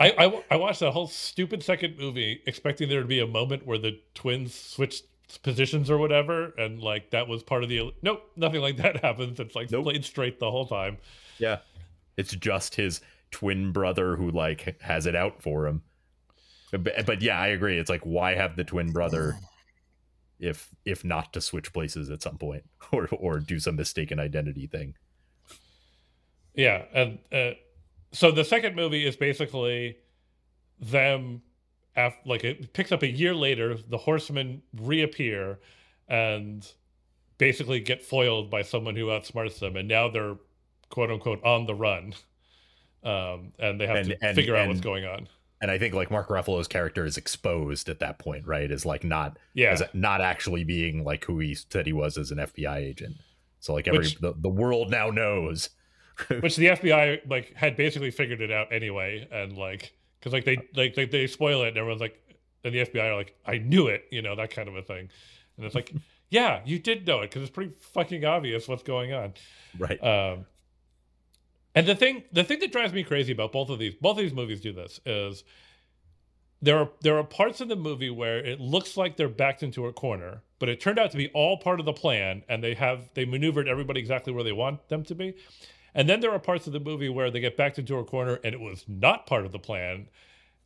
I, 0.00 0.10
I 0.18 0.42
I 0.52 0.56
watched 0.56 0.80
that 0.80 0.90
whole 0.92 1.06
stupid 1.06 1.62
second 1.62 1.98
movie 1.98 2.42
expecting 2.46 2.88
there 2.88 3.00
to 3.02 3.06
be 3.06 3.20
a 3.20 3.26
moment 3.26 3.64
where 3.66 3.78
the 3.78 4.00
twins 4.14 4.54
switched 4.54 5.04
positions 5.42 5.88
or 5.90 5.98
whatever, 5.98 6.46
and 6.58 6.80
like 6.80 7.10
that 7.10 7.28
was 7.28 7.42
part 7.44 7.62
of 7.62 7.68
the. 7.68 7.92
Nope, 8.02 8.22
nothing 8.36 8.60
like 8.60 8.78
that 8.78 8.96
happens. 9.04 9.38
It's 9.38 9.54
like 9.54 9.70
Nope. 9.70 9.84
played 9.84 10.04
straight 10.04 10.40
the 10.40 10.50
whole 10.50 10.66
time. 10.66 10.98
Yeah. 11.38 11.58
It's 12.16 12.34
just 12.34 12.74
his 12.74 13.00
twin 13.32 13.72
brother 13.72 14.16
who 14.16 14.30
like 14.30 14.80
has 14.82 15.06
it 15.06 15.16
out 15.16 15.42
for 15.42 15.66
him. 15.66 15.82
But, 16.70 17.04
but 17.04 17.20
yeah, 17.20 17.38
I 17.38 17.48
agree. 17.48 17.78
It's 17.78 17.90
like 17.90 18.02
why 18.02 18.34
have 18.34 18.56
the 18.56 18.64
twin 18.64 18.92
brother 18.92 19.36
if 20.38 20.70
if 20.84 21.04
not 21.04 21.32
to 21.32 21.40
switch 21.40 21.72
places 21.72 22.10
at 22.10 22.22
some 22.22 22.36
point 22.36 22.64
or 22.92 23.08
or 23.12 23.38
do 23.40 23.58
some 23.58 23.76
mistaken 23.76 24.18
identity 24.18 24.66
thing. 24.66 24.94
Yeah, 26.54 26.84
and 26.92 27.18
uh, 27.32 27.52
so 28.12 28.30
the 28.30 28.44
second 28.44 28.76
movie 28.76 29.06
is 29.06 29.16
basically 29.16 29.96
them, 30.78 31.40
af- 31.96 32.18
like 32.26 32.44
it 32.44 32.74
picks 32.74 32.92
up 32.92 33.02
a 33.02 33.10
year 33.10 33.34
later. 33.34 33.76
The 33.88 33.96
Horsemen 33.96 34.62
reappear, 34.78 35.60
and 36.08 36.70
basically 37.38 37.80
get 37.80 38.04
foiled 38.04 38.50
by 38.50 38.62
someone 38.62 38.96
who 38.96 39.06
outsmarts 39.06 39.60
them, 39.60 39.76
and 39.76 39.88
now 39.88 40.08
they're 40.08 40.36
quote 40.90 41.10
unquote 41.10 41.42
on 41.42 41.66
the 41.66 41.74
run, 41.74 42.14
um, 43.04 43.52
and 43.58 43.80
they 43.80 43.86
have 43.86 43.96
And- 43.96 44.08
to 44.10 44.18
and- 44.22 44.34
figure 44.34 44.56
out 44.56 44.68
what's 44.68 44.80
going 44.80 45.04
on. 45.04 45.28
And 45.60 45.70
I 45.70 45.78
think 45.78 45.94
like 45.94 46.10
Mark 46.10 46.28
Ruffalo's 46.28 46.66
character 46.66 47.04
is 47.04 47.16
exposed 47.16 47.88
at 47.88 48.00
that 48.00 48.18
point, 48.18 48.46
right? 48.48 48.68
Is 48.68 48.84
like 48.84 49.04
not 49.04 49.38
Yeah, 49.54 49.70
as 49.70 49.82
not 49.92 50.20
actually 50.20 50.64
being 50.64 51.04
like 51.04 51.24
who 51.24 51.38
he 51.38 51.54
said 51.54 51.86
he 51.86 51.92
was 51.92 52.18
as 52.18 52.32
an 52.32 52.38
FBI 52.38 52.78
agent. 52.78 53.14
So 53.60 53.72
like 53.72 53.86
every 53.86 53.98
Which- 54.00 54.18
the, 54.18 54.34
the 54.36 54.48
world 54.48 54.90
now 54.90 55.10
knows. 55.10 55.70
which 56.40 56.56
the 56.56 56.66
FBI 56.66 57.20
like 57.30 57.54
had 57.54 57.76
basically 57.76 58.10
figured 58.10 58.40
it 58.40 58.50
out 58.50 58.72
anyway, 58.72 59.26
and 59.30 59.56
like 59.56 59.92
because 60.18 60.32
like 60.32 60.44
they 60.44 60.58
like 60.74 60.94
they, 60.94 61.06
they 61.06 61.26
spoil 61.28 61.62
it, 61.62 61.68
and 61.68 61.76
everyone's 61.78 62.00
like, 62.00 62.20
and 62.64 62.74
the 62.74 62.80
FBI 62.84 63.10
are 63.10 63.16
like, 63.16 63.34
I 63.46 63.58
knew 63.58 63.86
it, 63.86 64.04
you 64.10 64.20
know, 64.20 64.34
that 64.36 64.50
kind 64.50 64.68
of 64.68 64.74
a 64.76 64.82
thing, 64.82 65.08
and 65.56 65.64
it's 65.64 65.74
like, 65.76 65.90
yeah, 66.28 66.60
you 66.66 66.78
did 66.80 67.06
know 67.06 67.20
it 67.20 67.30
because 67.30 67.42
it's 67.42 67.50
pretty 67.50 67.72
fucking 67.94 68.24
obvious 68.24 68.66
what's 68.68 68.82
going 68.82 69.12
on. 69.14 69.32
Right. 69.78 70.02
Um, 70.04 70.44
and 71.74 71.86
the 71.86 71.94
thing, 71.94 72.24
the 72.32 72.44
thing 72.44 72.60
that 72.60 72.72
drives 72.72 72.92
me 72.92 73.02
crazy 73.02 73.32
about 73.32 73.52
both 73.52 73.70
of 73.70 73.78
these, 73.78 73.94
both 73.94 74.18
of 74.18 74.22
these 74.22 74.34
movies 74.34 74.60
do 74.60 74.72
this 74.72 75.00
is 75.06 75.44
there 76.60 76.78
are 76.78 76.88
there 77.00 77.18
are 77.18 77.24
parts 77.24 77.60
in 77.60 77.68
the 77.68 77.76
movie 77.76 78.10
where 78.10 78.38
it 78.38 78.60
looks 78.60 78.96
like 78.96 79.16
they're 79.16 79.28
backed 79.28 79.62
into 79.62 79.86
a 79.86 79.92
corner, 79.92 80.42
but 80.58 80.68
it 80.68 80.80
turned 80.80 80.98
out 80.98 81.10
to 81.10 81.16
be 81.16 81.28
all 81.34 81.56
part 81.56 81.80
of 81.80 81.86
the 81.86 81.92
plan, 81.92 82.42
and 82.48 82.62
they 82.62 82.74
have 82.74 83.10
they 83.14 83.24
maneuvered 83.24 83.68
everybody 83.68 84.00
exactly 84.00 84.32
where 84.32 84.44
they 84.44 84.52
want 84.52 84.88
them 84.88 85.02
to 85.04 85.14
be. 85.14 85.34
And 85.94 86.08
then 86.08 86.20
there 86.20 86.30
are 86.30 86.38
parts 86.38 86.66
of 86.66 86.72
the 86.72 86.80
movie 86.80 87.08
where 87.08 87.30
they 87.30 87.40
get 87.40 87.56
backed 87.56 87.78
into 87.78 87.96
a 87.96 88.04
corner, 88.04 88.38
and 88.44 88.54
it 88.54 88.60
was 88.60 88.84
not 88.86 89.26
part 89.26 89.44
of 89.44 89.52
the 89.52 89.58
plan, 89.58 90.08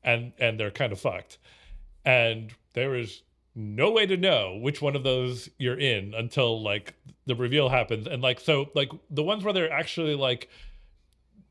and 0.04 0.32
and 0.38 0.60
they're 0.60 0.70
kind 0.70 0.92
of 0.92 1.00
fucked. 1.00 1.38
And 2.04 2.52
there 2.75 2.94
is 2.94 3.22
no 3.54 3.90
way 3.90 4.04
to 4.06 4.18
know 4.18 4.58
which 4.60 4.82
one 4.82 4.94
of 4.94 5.02
those 5.02 5.48
you're 5.56 5.78
in 5.78 6.12
until 6.14 6.62
like 6.62 6.92
the 7.25 7.34
reveal 7.34 7.70
happens 7.70 8.06
and 8.06 8.22
like 8.22 8.38
so 8.38 8.70
like 8.75 8.90
the 9.08 9.22
ones 9.22 9.42
where 9.42 9.54
they're 9.54 9.72
actually 9.72 10.14
like 10.14 10.50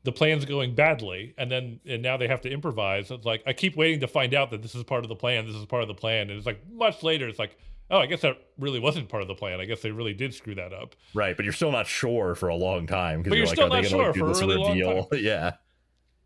the 0.06 0.12
plan's 0.12 0.46
going 0.46 0.74
badly 0.74 1.34
and 1.36 1.50
then 1.50 1.80
and 1.84 2.02
now 2.02 2.16
they 2.16 2.26
have 2.26 2.40
to 2.40 2.50
improvise. 2.50 3.10
It's 3.10 3.26
like 3.26 3.42
i 3.46 3.52
keep 3.52 3.76
waiting 3.76 4.00
to 4.00 4.08
find 4.08 4.32
out 4.32 4.50
that 4.52 4.62
this 4.62 4.74
is 4.74 4.82
part 4.84 5.04
of 5.04 5.10
the 5.10 5.16
plan 5.16 5.46
this 5.46 5.54
is 5.54 5.66
part 5.66 5.82
of 5.82 5.88
the 5.88 5.94
plan 5.94 6.30
and 6.30 6.38
it's 6.38 6.46
like 6.46 6.62
much 6.72 7.02
later 7.02 7.28
it's 7.28 7.38
like 7.38 7.58
oh 7.90 7.98
i 7.98 8.06
guess 8.06 8.22
that 8.22 8.38
really 8.58 8.80
wasn't 8.80 9.08
part 9.08 9.22
of 9.22 9.28
the 9.28 9.34
plan. 9.34 9.60
I 9.60 9.64
guess 9.64 9.82
they 9.82 9.90
really 9.90 10.14
did 10.14 10.34
screw 10.34 10.54
that 10.54 10.72
up. 10.72 10.94
Right, 11.14 11.36
but 11.36 11.44
you're 11.44 11.52
still 11.52 11.72
not 11.72 11.86
sure 11.86 12.34
for 12.34 12.48
a 12.48 12.56
long 12.56 12.86
time 12.86 13.22
because 13.22 13.36
you're, 13.36 13.38
you're 13.38 13.46
like, 13.46 13.56
still 13.56 13.66
are 13.66 13.82
they 13.82 13.88
not 13.88 14.04
like, 14.04 14.04
sure 14.04 14.12
do 14.12 14.20
for 14.20 14.44
a 14.44 14.46
really 14.46 14.56
long 14.56 14.78
reveal? 14.78 15.08
yeah, 15.12 15.52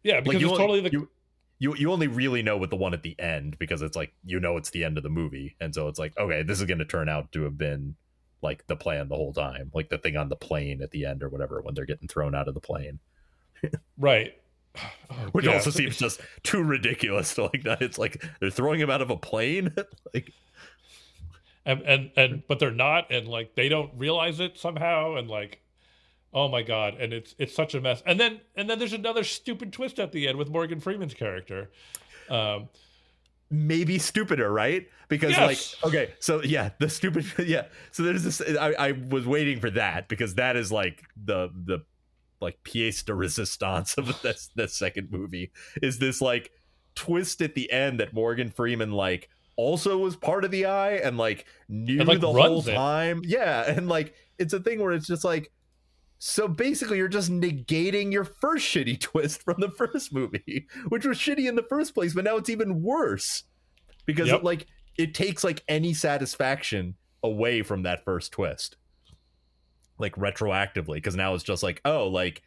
yeah 0.03 0.21
because 0.21 0.41
you 0.41 0.49
it's 0.49 0.59
only- 0.59 0.81
totally 0.81 0.81
the 0.81 0.93
you, 0.93 1.09
you 1.59 1.75
you 1.77 1.93
only 1.93 2.09
really 2.09 2.43
know 2.43 2.57
with 2.57 2.71
the 2.71 2.77
one 2.77 2.95
at 2.95 3.03
the 3.03 3.19
end 3.19 3.59
because 3.59 3.83
it's 3.83 3.97
like 3.97 4.13
you 4.25 4.41
know 4.41 4.57
it's 4.57 4.71
the 4.71 4.85
end 4.85 4.97
of 4.97 5.03
the 5.03 5.11
movie, 5.11 5.57
and 5.61 5.75
so 5.75 5.89
it's 5.89 5.99
like 5.99 6.17
okay, 6.19 6.43
this 6.43 6.61
is 6.61 6.67
going 6.67 6.79
to 6.79 6.85
turn 6.85 7.09
out 7.09 7.33
to 7.33 7.43
have 7.43 7.59
been 7.59 7.97
like 8.43 8.67
the 8.67 8.77
plan 8.77 9.09
the 9.09 9.17
whole 9.17 9.33
time, 9.33 9.71
like 9.75 9.91
the 9.91 9.99
thing 9.99 10.17
on 10.17 10.29
the 10.29 10.37
plane 10.37 10.81
at 10.83 10.91
the 10.91 11.05
end 11.05 11.23
or 11.23 11.29
whatever 11.29 11.61
when 11.61 11.75
they're 11.75 11.85
getting 11.85 12.09
thrown 12.09 12.35
out 12.35 12.49
of 12.49 12.55
the 12.55 12.61
plane, 12.61 12.99
right 13.99 14.35
Oh, 15.11 15.15
which 15.33 15.47
yeah. 15.47 15.55
also 15.55 15.71
seems 15.71 15.97
just 15.97 16.21
too 16.45 16.63
ridiculous. 16.63 17.35
To 17.35 17.43
like 17.43 17.65
that, 17.65 17.83
it's 17.83 17.99
like 17.99 18.25
they're 18.39 18.49
throwing 18.49 18.79
him 18.79 18.89
out 18.91 19.03
of 19.03 19.11
a 19.11 19.17
plane. 19.17 19.75
like 20.15 20.33
and 21.67 21.83
and 21.83 22.11
and 22.17 22.43
but 22.47 22.61
they're 22.61 22.71
not 22.71 23.11
and 23.11 23.27
like 23.27 23.57
they 23.57 23.69
don't 23.69 23.91
realize 23.97 24.39
it 24.39 24.57
somehow 24.57 25.17
and 25.17 25.29
like 25.29 25.61
oh 26.33 26.47
my 26.49 26.63
god 26.63 26.95
and 27.01 27.13
it's 27.13 27.35
it's 27.39 27.53
such 27.55 27.75
a 27.75 27.81
mess 27.81 28.05
and 28.07 28.21
then 28.21 28.41
and 28.55 28.71
then 28.71 28.79
there's 28.79 28.93
another 28.93 29.25
stupid 29.25 29.73
twist 29.73 29.99
at 29.99 30.13
the 30.13 30.29
end 30.29 30.39
with 30.39 30.49
morgan 30.49 30.79
freeman's 30.79 31.13
character 31.13 31.71
um 32.31 32.69
maybe 33.51 33.99
stupider, 33.99 34.53
right? 34.53 34.89
Because 35.09 35.33
Yes. 35.33 35.75
like, 35.83 35.89
okay, 35.93 36.15
so 36.21 36.43
yeah, 36.43 36.71
the 36.79 36.89
stupid, 36.89 37.27
yeah. 37.47 37.67
So 37.91 38.05
there's 38.05 38.23
this. 38.23 38.41
I, 38.41 38.75
I 38.79 38.93
was 38.93 39.27
waiting 39.27 39.59
for 39.61 39.71
that 39.71 40.09
because 40.09 40.37
that 40.37 40.57
is 40.57 40.71
like 40.71 41.03
the 41.23 41.51
the 41.65 41.81
like 42.41 42.59
pièce 42.65 43.05
de 43.05 43.15
resistance 43.15 43.95
of 43.99 44.21
this 44.23 44.51
this 44.57 44.75
second 44.75 45.09
movie 45.11 45.51
is 45.83 45.99
this 45.99 46.21
like 46.21 46.51
twist 46.95 47.41
at 47.43 47.55
the 47.55 47.71
end 47.71 48.01
that 48.01 48.13
Morgan 48.13 48.51
Freeman 48.51 48.93
like 48.93 49.29
also 49.57 49.99
was 49.99 50.17
part 50.17 50.45
of 50.45 50.51
the 50.51 50.65
eye 50.67 50.95
and 50.95 51.19
like 51.19 51.45
knew 51.69 52.01
And, 52.01 52.09
like, 52.09 52.21
the 52.21 52.27
whole 52.29 52.37
runs 52.37 52.67
it. 52.69 52.75
time. 52.75 53.23
Yeah, 53.25 53.71
and 53.71 53.89
like 53.89 54.15
it's 54.39 54.53
a 54.55 54.61
thing 54.61 54.81
where 54.81 54.93
it's 54.93 55.07
just 55.07 55.25
like. 55.25 55.53
So 56.23 56.47
basically, 56.49 56.99
you're 56.99 57.09
just 57.09 57.31
negating 57.31 58.13
your 58.13 58.25
first 58.25 58.67
shitty 58.67 59.01
twist 59.01 59.43
from 59.43 59.57
the 59.59 59.71
first 59.71 60.13
movie, 60.13 60.67
which 60.89 61.07
was 61.07 61.17
shitty 61.17 61.49
in 61.49 61.55
the 61.57 61.63
first 61.63 61.95
place, 61.95 62.13
but 62.13 62.25
now 62.25 62.37
it's 62.37 62.51
even 62.51 62.83
worse 62.83 63.45
because 64.05 64.29
Yep. 64.29 64.41
it, 64.41 64.45
like 64.45 64.67
it 64.99 65.15
takes 65.15 65.43
like 65.45 65.63
any 65.67 65.95
satisfaction 65.95 66.97
away 67.23 67.63
from 67.63 67.85
that 67.85 68.05
first 68.05 68.33
twist, 68.33 68.77
like 70.01 70.17
retroactively. 70.17 70.95
Because 70.95 71.15
now 71.17 71.35
it's 71.35 71.45
just 71.45 71.63
like, 71.63 71.81
oh, 71.85 72.09
like 72.09 72.43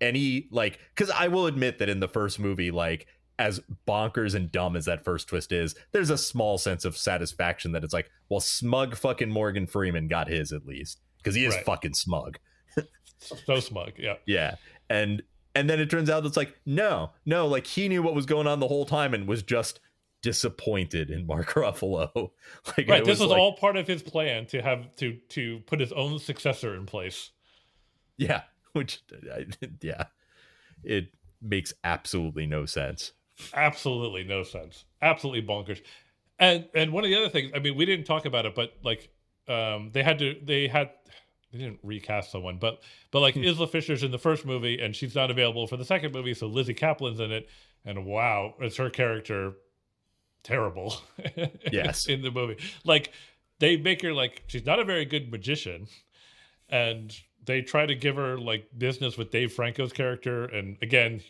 any 0.00 0.48
like 0.50 0.78
because 0.94 1.10
I 1.10 1.28
will 1.28 1.46
admit 1.46 1.78
that 1.78 1.88
in 1.88 2.00
the 2.00 2.08
first 2.08 2.38
movie, 2.38 2.70
like 2.70 3.06
as 3.38 3.60
bonkers 3.88 4.34
and 4.34 4.52
dumb 4.52 4.76
as 4.76 4.84
that 4.84 5.04
first 5.04 5.28
twist 5.28 5.50
is, 5.52 5.74
there's 5.92 6.10
a 6.10 6.18
small 6.18 6.58
sense 6.58 6.84
of 6.84 6.96
satisfaction 6.96 7.72
that 7.72 7.82
it's 7.84 7.94
like, 7.94 8.10
well, 8.28 8.40
smug 8.40 8.96
fucking 8.96 9.30
Morgan 9.30 9.66
Freeman 9.66 10.08
got 10.08 10.28
his 10.28 10.52
at 10.52 10.66
least 10.66 11.00
because 11.18 11.34
he 11.34 11.44
is 11.46 11.54
Right. 11.54 11.64
fucking 11.64 11.94
smug. 11.94 12.38
so 13.18 13.60
smug 13.60 13.92
yeah 13.98 14.14
Yeah. 14.26 14.56
And 14.88 15.22
and 15.54 15.68
then 15.68 15.80
it 15.80 15.90
turns 15.90 16.08
out 16.08 16.24
it's 16.26 16.36
like, 16.36 16.54
no, 16.64 17.10
no, 17.26 17.46
like 17.46 17.66
he 17.66 17.88
knew 17.88 18.02
what 18.02 18.14
was 18.14 18.24
going 18.26 18.46
on 18.46 18.60
the 18.60 18.68
whole 18.68 18.84
time 18.86 19.14
and 19.14 19.26
was 19.26 19.42
just 19.42 19.80
disappointed 20.22 21.10
in 21.10 21.26
Mark 21.26 21.48
Ruffalo. 21.54 22.30
like 22.76 22.88
right 22.88 23.04
this 23.04 23.20
was 23.20 23.30
like- 23.30 23.38
all 23.38 23.56
part 23.56 23.76
of 23.76 23.86
his 23.86 24.02
plan 24.02 24.46
to 24.46 24.60
have 24.62 24.94
to 24.96 25.14
to 25.30 25.60
put 25.66 25.80
his 25.80 25.92
own 25.92 26.18
successor 26.18 26.74
in 26.74 26.86
place 26.86 27.30
Yeah. 28.16 28.42
Which 28.72 29.02
I, 29.34 29.46
yeah. 29.82 30.04
It 30.84 31.08
makes 31.42 31.72
absolutely 31.82 32.46
no 32.46 32.66
sense. 32.66 33.12
absolutely 33.54 34.22
no 34.24 34.42
sense 34.42 34.84
absolutely 35.02 35.42
bonkers 35.42 35.80
and 36.38 36.68
and 36.74 36.92
one 36.92 37.04
of 37.04 37.10
the 37.10 37.16
other 37.16 37.30
things 37.30 37.50
i 37.54 37.58
mean 37.58 37.74
we 37.76 37.86
didn't 37.86 38.04
talk 38.04 38.26
about 38.26 38.44
it 38.46 38.54
but 38.54 38.74
like 38.84 39.08
um 39.48 39.90
they 39.92 40.02
had 40.02 40.18
to 40.18 40.36
they 40.44 40.68
had 40.68 40.90
they 41.50 41.58
didn't 41.58 41.80
recast 41.82 42.30
someone 42.30 42.58
but 42.58 42.82
but 43.10 43.20
like 43.20 43.36
isla 43.38 43.66
fisher's 43.66 44.02
in 44.02 44.10
the 44.10 44.18
first 44.18 44.44
movie 44.44 44.78
and 44.80 44.94
she's 44.94 45.14
not 45.14 45.30
available 45.30 45.66
for 45.66 45.78
the 45.78 45.84
second 45.86 46.12
movie 46.12 46.34
so 46.34 46.46
lizzy 46.46 46.74
caplan's 46.74 47.18
in 47.18 47.32
it 47.32 47.48
and 47.86 48.04
wow 48.04 48.52
is 48.60 48.76
her 48.76 48.90
character 48.90 49.54
terrible 50.42 50.94
Yes. 51.72 52.06
in 52.06 52.22
the 52.22 52.30
movie. 52.30 52.56
Like 52.84 53.12
they 53.58 53.76
make 53.76 54.02
her 54.02 54.12
like 54.12 54.42
she's 54.46 54.64
not 54.66 54.78
a 54.78 54.84
very 54.84 55.04
good 55.04 55.30
magician 55.30 55.86
and 56.68 57.14
they 57.44 57.62
try 57.62 57.86
to 57.86 57.94
give 57.94 58.16
her 58.16 58.38
like 58.38 58.68
business 58.76 59.16
with 59.18 59.30
dave 59.30 59.52
franco's 59.52 59.92
character 59.92 60.44
and 60.44 60.76
again 60.82 61.20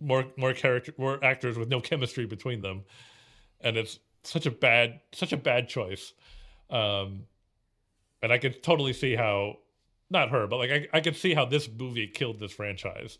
more 0.00 0.24
more 0.36 0.52
character 0.54 0.92
more 0.98 1.22
actors 1.24 1.56
with 1.58 1.68
no 1.68 1.80
chemistry 1.80 2.26
between 2.26 2.60
them. 2.62 2.84
And 3.60 3.76
it's 3.76 3.98
such 4.24 4.46
a 4.46 4.50
bad 4.50 5.00
such 5.12 5.32
a 5.32 5.36
bad 5.36 5.68
choice. 5.68 6.12
Um 6.70 7.24
and 8.22 8.32
i 8.32 8.38
could 8.38 8.62
totally 8.62 8.92
see 8.92 9.14
how 9.14 9.56
not 10.10 10.30
her 10.30 10.46
but 10.46 10.56
like 10.56 10.70
i, 10.70 10.88
I 10.92 11.00
could 11.00 11.16
see 11.16 11.34
how 11.34 11.44
this 11.44 11.68
movie 11.68 12.06
killed 12.08 12.40
this 12.40 12.52
franchise 12.52 13.18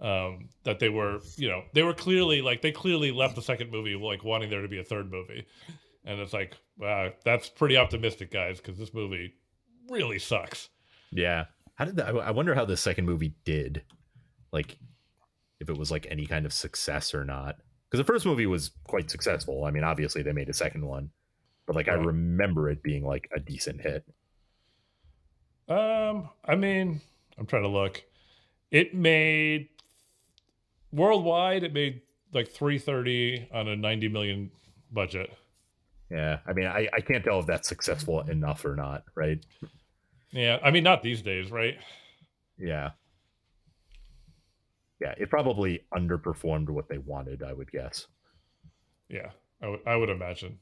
um 0.00 0.48
that 0.64 0.78
they 0.78 0.88
were 0.88 1.20
you 1.36 1.48
know 1.48 1.62
they 1.72 1.82
were 1.82 1.94
clearly 1.94 2.42
like 2.42 2.62
they 2.62 2.72
clearly 2.72 3.10
left 3.10 3.34
the 3.36 3.42
second 3.42 3.70
movie 3.70 3.94
like 3.94 4.24
wanting 4.24 4.50
there 4.50 4.62
to 4.62 4.68
be 4.68 4.78
a 4.78 4.84
third 4.84 5.10
movie 5.10 5.46
and 6.04 6.20
it's 6.20 6.32
like 6.32 6.56
wow 6.78 7.10
that's 7.24 7.48
pretty 7.48 7.76
optimistic 7.76 8.30
guys 8.30 8.58
because 8.58 8.78
this 8.78 8.92
movie 8.94 9.34
really 9.90 10.18
sucks 10.18 10.68
Yeah. 11.12 11.44
How 11.76 11.84
did 11.84 11.96
that 11.96 12.08
I 12.08 12.18
I 12.18 12.30
wonder 12.30 12.54
how 12.54 12.64
the 12.64 12.76
second 12.76 13.04
movie 13.06 13.34
did. 13.44 13.82
Like 14.52 14.78
if 15.60 15.68
it 15.68 15.76
was 15.76 15.90
like 15.90 16.06
any 16.10 16.26
kind 16.26 16.44
of 16.46 16.52
success 16.52 17.14
or 17.14 17.24
not. 17.24 17.56
Because 17.88 18.04
the 18.04 18.12
first 18.12 18.26
movie 18.26 18.46
was 18.46 18.72
quite 18.84 19.10
successful. 19.10 19.64
I 19.64 19.70
mean, 19.70 19.84
obviously 19.84 20.22
they 20.22 20.32
made 20.32 20.48
a 20.48 20.54
second 20.54 20.84
one, 20.84 21.10
but 21.66 21.76
like 21.76 21.88
I 21.88 21.94
remember 21.94 22.68
it 22.68 22.82
being 22.82 23.04
like 23.04 23.28
a 23.34 23.38
decent 23.38 23.80
hit. 23.80 24.04
Um, 25.68 26.30
I 26.44 26.54
mean, 26.56 27.00
I'm 27.38 27.46
trying 27.46 27.62
to 27.62 27.68
look. 27.68 28.02
It 28.70 28.94
made 28.94 29.68
worldwide. 30.92 31.62
It 31.62 31.72
made 31.72 32.02
like 32.32 32.48
330 32.48 33.48
on 33.52 33.68
a 33.68 33.76
90 33.76 34.08
million 34.08 34.50
budget. 34.92 35.30
Yeah, 36.10 36.38
I 36.46 36.52
mean, 36.52 36.66
I, 36.66 36.88
I 36.92 37.00
can't 37.00 37.24
tell 37.24 37.40
if 37.40 37.46
that's 37.46 37.68
successful 37.68 38.20
enough 38.20 38.64
or 38.64 38.76
not, 38.76 39.04
right? 39.14 39.44
Yeah, 40.32 40.58
I 40.62 40.70
mean, 40.70 40.84
not 40.84 41.02
these 41.02 41.22
days, 41.22 41.50
right? 41.50 41.76
Yeah. 42.58 42.90
Yeah, 45.00 45.14
it 45.18 45.28
probably 45.30 45.80
underperformed 45.94 46.68
what 46.70 46.88
they 46.88 46.98
wanted, 46.98 47.42
I 47.42 47.52
would 47.52 47.70
guess. 47.70 48.06
Yeah, 49.08 49.30
I 49.62 49.68
would- 49.68 49.86
I 49.86 49.96
would 49.96 50.08
imagine. 50.10 50.58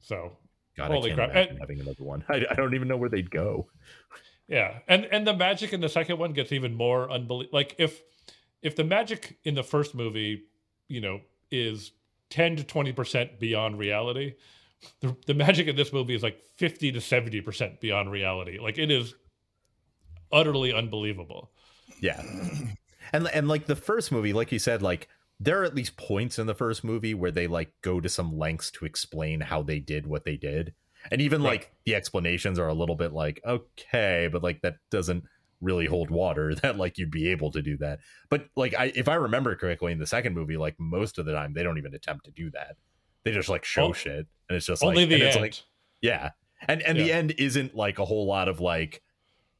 So 0.00 0.36
God, 0.76 0.90
Holy 0.90 1.12
crap. 1.14 1.30
And- 1.34 1.58
having 1.58 1.80
another 1.80 2.02
one. 2.04 2.24
I, 2.28 2.44
I 2.50 2.54
don't 2.54 2.74
even 2.74 2.88
know 2.88 2.96
where 2.96 3.10
they'd 3.10 3.30
go. 3.30 3.68
Yeah, 4.52 4.80
and 4.86 5.06
and 5.06 5.26
the 5.26 5.34
magic 5.34 5.72
in 5.72 5.80
the 5.80 5.88
second 5.88 6.18
one 6.18 6.34
gets 6.34 6.52
even 6.52 6.74
more 6.74 7.10
unbelievable. 7.10 7.56
Like 7.56 7.74
if 7.78 8.02
if 8.60 8.76
the 8.76 8.84
magic 8.84 9.38
in 9.44 9.54
the 9.54 9.62
first 9.62 9.94
movie, 9.94 10.42
you 10.88 11.00
know, 11.00 11.22
is 11.50 11.92
10 12.28 12.56
to 12.56 12.64
20 12.64 12.92
percent 12.92 13.40
beyond 13.40 13.78
reality, 13.78 14.34
the 15.00 15.16
the 15.26 15.32
magic 15.32 15.68
in 15.68 15.76
this 15.76 15.90
movie 15.90 16.14
is 16.14 16.22
like 16.22 16.38
50 16.56 16.92
to 16.92 17.00
70 17.00 17.40
percent 17.40 17.80
beyond 17.80 18.12
reality. 18.12 18.58
Like 18.60 18.76
it 18.76 18.90
is 18.90 19.14
utterly 20.30 20.70
unbelievable. 20.74 21.50
Yeah. 22.00 22.22
And 23.14 23.28
and 23.28 23.46
like 23.46 23.66
the 23.66 23.76
first 23.76 24.10
movie, 24.10 24.32
like 24.32 24.52
you 24.52 24.58
said, 24.58 24.80
like 24.80 25.06
there 25.38 25.60
are 25.60 25.64
at 25.64 25.74
least 25.74 25.98
points 25.98 26.38
in 26.38 26.46
the 26.46 26.54
first 26.54 26.82
movie 26.82 27.12
where 27.12 27.32
they 27.32 27.46
like 27.46 27.72
go 27.82 28.00
to 28.00 28.08
some 28.08 28.38
lengths 28.38 28.70
to 28.70 28.86
explain 28.86 29.40
how 29.40 29.60
they 29.60 29.80
did 29.80 30.06
what 30.06 30.24
they 30.24 30.38
did. 30.38 30.72
And 31.10 31.20
even 31.20 31.42
Right. 31.42 31.50
like 31.60 31.72
the 31.84 31.94
explanations 31.94 32.58
are 32.58 32.68
a 32.68 32.74
little 32.74 32.94
bit 32.96 33.12
like, 33.12 33.40
okay, 33.46 34.28
but 34.30 34.42
like 34.42 34.60
that 34.62 34.76
doesn't 34.90 35.24
really 35.60 35.86
hold 35.86 36.10
water 36.10 36.54
that 36.62 36.76
like 36.76 36.98
you'd 36.98 37.10
be 37.10 37.28
able 37.28 37.50
to 37.52 37.62
do 37.62 37.76
that. 37.78 38.00
But 38.30 38.46
like 38.56 38.74
I 38.78 38.92
if 38.94 39.08
I 39.08 39.14
remember 39.14 39.54
correctly 39.56 39.92
in 39.92 39.98
the 39.98 40.06
second 40.06 40.34
movie, 40.34 40.56
like 40.56 40.76
most 40.78 41.18
of 41.18 41.26
the 41.26 41.32
time 41.32 41.52
they 41.54 41.62
don't 41.62 41.78
even 41.78 41.94
attempt 41.94 42.24
to 42.26 42.30
do 42.30 42.50
that. 42.52 42.76
They 43.24 43.32
just 43.32 43.48
like 43.48 43.64
show 43.64 43.88
Oh, 43.88 43.92
shit. 43.92 44.26
And 44.48 44.56
it's 44.56 44.66
just 44.66 44.82
Only 44.82 45.02
like 45.02 45.08
the 45.08 45.14
and 45.14 45.22
end. 45.22 45.28
it's 45.32 45.40
like 45.40 45.54
yeah. 46.00 46.30
And 46.68 46.82
and 46.82 46.98
the 46.98 47.12
end 47.12 47.34
isn't 47.38 47.74
like 47.74 47.98
a 47.98 48.04
whole 48.04 48.26
lot 48.26 48.48
of 48.48 48.60
like, 48.60 49.02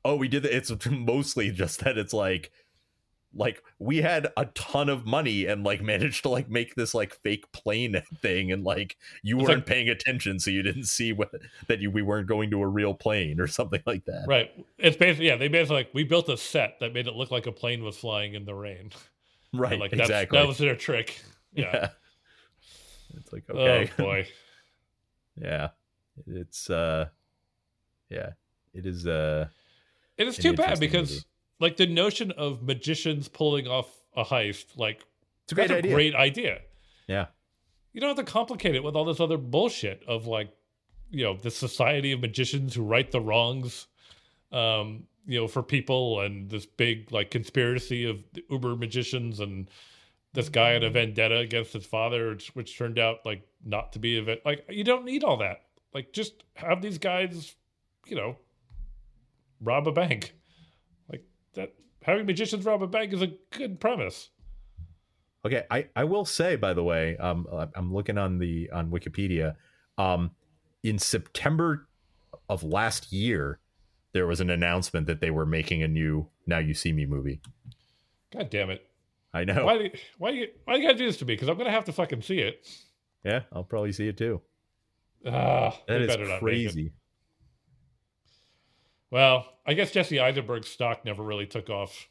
oh, 0.04 0.16
we 0.16 0.28
did 0.28 0.44
it. 0.44 0.52
It's 0.52 0.72
mostly 0.90 1.50
just 1.50 1.80
that 1.84 1.98
it's 1.98 2.12
like 2.12 2.50
like 3.34 3.62
we 3.78 3.98
had 3.98 4.28
a 4.36 4.44
ton 4.46 4.88
of 4.88 5.06
money 5.06 5.46
and 5.46 5.64
like 5.64 5.80
managed 5.80 6.22
to 6.22 6.28
like 6.28 6.50
make 6.50 6.74
this 6.74 6.92
like 6.92 7.14
fake 7.14 7.50
plane 7.52 8.00
thing 8.20 8.52
and 8.52 8.62
like 8.64 8.96
you 9.22 9.38
It's 9.38 9.48
weren't 9.48 9.58
like- 9.60 9.66
paying 9.66 9.88
attention 9.88 10.38
so 10.38 10.50
you 10.50 10.62
didn't 10.62 10.84
see 10.84 11.12
what 11.12 11.30
that 11.66 11.80
you 11.80 11.90
we 11.90 12.02
weren't 12.02 12.26
going 12.26 12.50
to 12.50 12.60
a 12.62 12.66
real 12.66 12.92
plane 12.94 13.40
or 13.40 13.46
something 13.48 13.82
like 13.86 14.04
that. 14.04 14.24
Right. 14.28 14.50
It's 14.78 14.96
basically 14.96 15.28
yeah. 15.28 15.36
They 15.36 15.48
basically 15.48 15.76
like 15.76 15.90
we 15.94 16.04
built 16.04 16.28
a 16.28 16.36
set 16.36 16.80
that 16.80 16.92
made 16.92 17.06
it 17.06 17.14
look 17.14 17.30
like 17.30 17.46
a 17.46 17.52
plane 17.52 17.82
was 17.82 17.96
flying 17.96 18.34
in 18.34 18.44
the 18.44 18.54
rain. 18.54 18.90
Right. 19.54 19.72
And, 19.72 19.80
like 19.82 19.90
that's, 19.90 20.02
exactly. 20.08 20.38
that 20.38 20.48
was 20.48 20.56
their 20.56 20.74
trick. 20.74 21.20
Yeah. 21.52 21.70
yeah. 21.74 21.88
It's 23.18 23.32
like 23.32 23.44
okay. 23.50 23.90
Oh 23.98 24.02
boy. 24.02 24.26
yeah. 25.36 25.68
It's 26.26 26.70
uh 26.70 27.08
yeah. 28.08 28.30
It 28.72 28.86
is 28.86 29.06
uh 29.06 29.48
It 30.16 30.26
is 30.26 30.36
too 30.38 30.54
bad 30.54 30.80
because. 30.80 31.26
Like 31.62 31.76
the 31.76 31.86
notion 31.86 32.32
of 32.32 32.60
magicians 32.62 33.28
pulling 33.28 33.68
off 33.68 33.88
a 34.16 34.24
heist, 34.24 34.76
like 34.76 35.06
it's 35.44 35.52
a 35.52 35.54
great 35.54 35.68
that's 35.68 35.78
idea. 35.78 35.90
a 35.90 35.94
great 35.94 36.14
idea. 36.14 36.58
Yeah. 37.06 37.26
You 37.92 38.00
don't 38.00 38.16
have 38.16 38.26
to 38.26 38.30
complicate 38.30 38.74
it 38.74 38.82
with 38.82 38.96
all 38.96 39.04
this 39.04 39.20
other 39.20 39.38
bullshit 39.38 40.02
of 40.08 40.26
like, 40.26 40.50
you 41.10 41.22
know, 41.22 41.36
the 41.36 41.52
society 41.52 42.10
of 42.10 42.20
magicians 42.20 42.74
who 42.74 42.82
right 42.82 43.08
the 43.08 43.20
wrongs, 43.20 43.86
um, 44.50 45.04
you 45.24 45.38
know, 45.38 45.46
for 45.46 45.62
people 45.62 46.20
and 46.20 46.50
this 46.50 46.66
big 46.66 47.12
like 47.12 47.30
conspiracy 47.30 48.06
of 48.06 48.24
the 48.32 48.42
uber 48.50 48.74
magicians 48.74 49.38
and 49.38 49.70
this 50.32 50.48
guy 50.48 50.70
had 50.70 50.82
a 50.82 50.90
vendetta 50.90 51.36
against 51.38 51.74
his 51.74 51.86
father, 51.86 52.30
which, 52.30 52.48
which 52.56 52.76
turned 52.76 52.98
out 52.98 53.24
like 53.24 53.46
not 53.64 53.92
to 53.92 54.00
be 54.00 54.18
a 54.18 54.22
ven- 54.22 54.38
like 54.44 54.64
you 54.68 54.82
don't 54.82 55.04
need 55.04 55.22
all 55.22 55.36
that. 55.36 55.62
Like 55.94 56.12
just 56.12 56.42
have 56.54 56.82
these 56.82 56.98
guys, 56.98 57.54
you 58.06 58.16
know, 58.16 58.36
rob 59.60 59.86
a 59.86 59.92
bank. 59.92 60.34
That 61.54 61.72
having 62.02 62.26
magicians 62.26 62.64
rob 62.64 62.82
a 62.82 62.86
bank 62.86 63.12
is 63.12 63.22
a 63.22 63.32
good 63.50 63.80
premise. 63.80 64.30
Okay, 65.44 65.64
I, 65.70 65.88
I 65.96 66.04
will 66.04 66.24
say 66.24 66.56
by 66.56 66.72
the 66.72 66.84
way, 66.84 67.16
um, 67.16 67.46
I'm 67.74 67.92
looking 67.92 68.16
on 68.18 68.38
the 68.38 68.70
on 68.70 68.90
Wikipedia. 68.90 69.56
Um, 69.98 70.30
in 70.82 70.98
September 70.98 71.88
of 72.48 72.62
last 72.62 73.12
year, 73.12 73.58
there 74.12 74.26
was 74.26 74.40
an 74.40 74.50
announcement 74.50 75.06
that 75.08 75.20
they 75.20 75.30
were 75.30 75.46
making 75.46 75.82
a 75.82 75.88
new 75.88 76.28
"Now 76.46 76.58
You 76.58 76.74
See 76.74 76.92
Me" 76.92 77.06
movie. 77.06 77.40
God 78.32 78.50
damn 78.50 78.70
it. 78.70 78.86
I 79.34 79.44
know. 79.44 79.64
Why 79.64 79.78
do 79.78 79.84
you, 79.84 79.90
why 80.18 80.30
do 80.30 80.36
you 80.38 80.48
why 80.64 80.74
do 80.74 80.80
you 80.80 80.86
gotta 80.86 80.98
do 80.98 81.06
this 81.06 81.16
to 81.18 81.24
me? 81.24 81.34
Because 81.34 81.48
I'm 81.48 81.58
gonna 81.58 81.70
have 81.70 81.84
to 81.86 81.92
fucking 81.92 82.22
see 82.22 82.38
it. 82.38 82.66
Yeah, 83.24 83.42
I'll 83.52 83.64
probably 83.64 83.92
see 83.92 84.08
it 84.08 84.16
too. 84.16 84.40
Ah, 85.26 85.76
That 85.86 85.98
they 85.98 86.06
not 86.06 86.18
make 86.18 86.28
it. 86.28 86.38
crazy. 86.40 86.92
Well, 89.12 89.46
I 89.66 89.74
guess 89.74 89.90
Jesse 89.90 90.18
Eisenberg's 90.18 90.68
stock 90.68 91.04
never 91.04 91.22
really 91.22 91.46
took 91.46 91.68
off. 91.68 92.08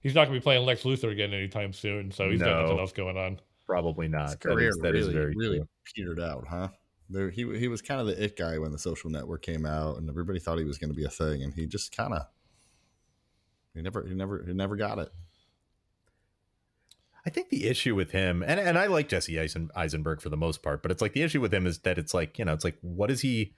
He's 0.00 0.14
not 0.14 0.24
gonna 0.24 0.38
be 0.38 0.42
playing 0.42 0.66
Lex 0.66 0.82
Luthor 0.82 1.12
again 1.12 1.32
anytime 1.32 1.72
soon, 1.72 2.10
so 2.10 2.28
he's 2.28 2.40
got 2.40 2.62
nothing 2.62 2.80
else 2.80 2.92
going 2.92 3.16
on. 3.16 3.40
Probably 3.64 4.08
not. 4.08 4.30
That 4.30 4.40
career 4.40 4.70
is, 4.70 4.78
that 4.78 4.96
is 4.96 5.06
really, 5.06 5.14
very 5.14 5.34
really 5.36 5.58
true. 5.58 5.68
petered 5.94 6.20
out, 6.20 6.46
huh? 6.48 6.68
There, 7.08 7.30
he 7.30 7.56
he 7.56 7.68
was 7.68 7.80
kind 7.80 8.00
of 8.00 8.08
the 8.08 8.22
it 8.22 8.36
guy 8.36 8.58
when 8.58 8.72
the 8.72 8.78
Social 8.78 9.08
Network 9.08 9.42
came 9.42 9.64
out, 9.64 9.98
and 9.98 10.10
everybody 10.10 10.40
thought 10.40 10.58
he 10.58 10.64
was 10.64 10.78
going 10.78 10.90
to 10.90 10.96
be 10.96 11.04
a 11.04 11.10
thing, 11.10 11.44
and 11.44 11.54
he 11.54 11.66
just 11.66 11.96
kind 11.96 12.12
of 12.12 12.26
he 13.72 13.80
never 13.80 14.04
he 14.04 14.14
never 14.14 14.44
he 14.44 14.52
never 14.52 14.74
got 14.74 14.98
it. 14.98 15.12
I 17.24 17.30
think 17.30 17.50
the 17.50 17.68
issue 17.68 17.94
with 17.94 18.10
him, 18.10 18.42
and 18.44 18.58
and 18.58 18.76
I 18.76 18.86
like 18.86 19.08
Jesse 19.08 19.38
Eisen, 19.38 19.70
Eisenberg 19.76 20.20
for 20.20 20.28
the 20.28 20.36
most 20.36 20.62
part, 20.62 20.82
but 20.82 20.90
it's 20.90 21.02
like 21.02 21.12
the 21.12 21.22
issue 21.22 21.40
with 21.40 21.54
him 21.54 21.66
is 21.66 21.78
that 21.80 21.98
it's 21.98 22.14
like 22.14 22.36
you 22.36 22.44
know, 22.44 22.52
it's 22.52 22.64
like 22.64 22.78
what 22.80 23.12
is 23.12 23.20
he, 23.20 23.54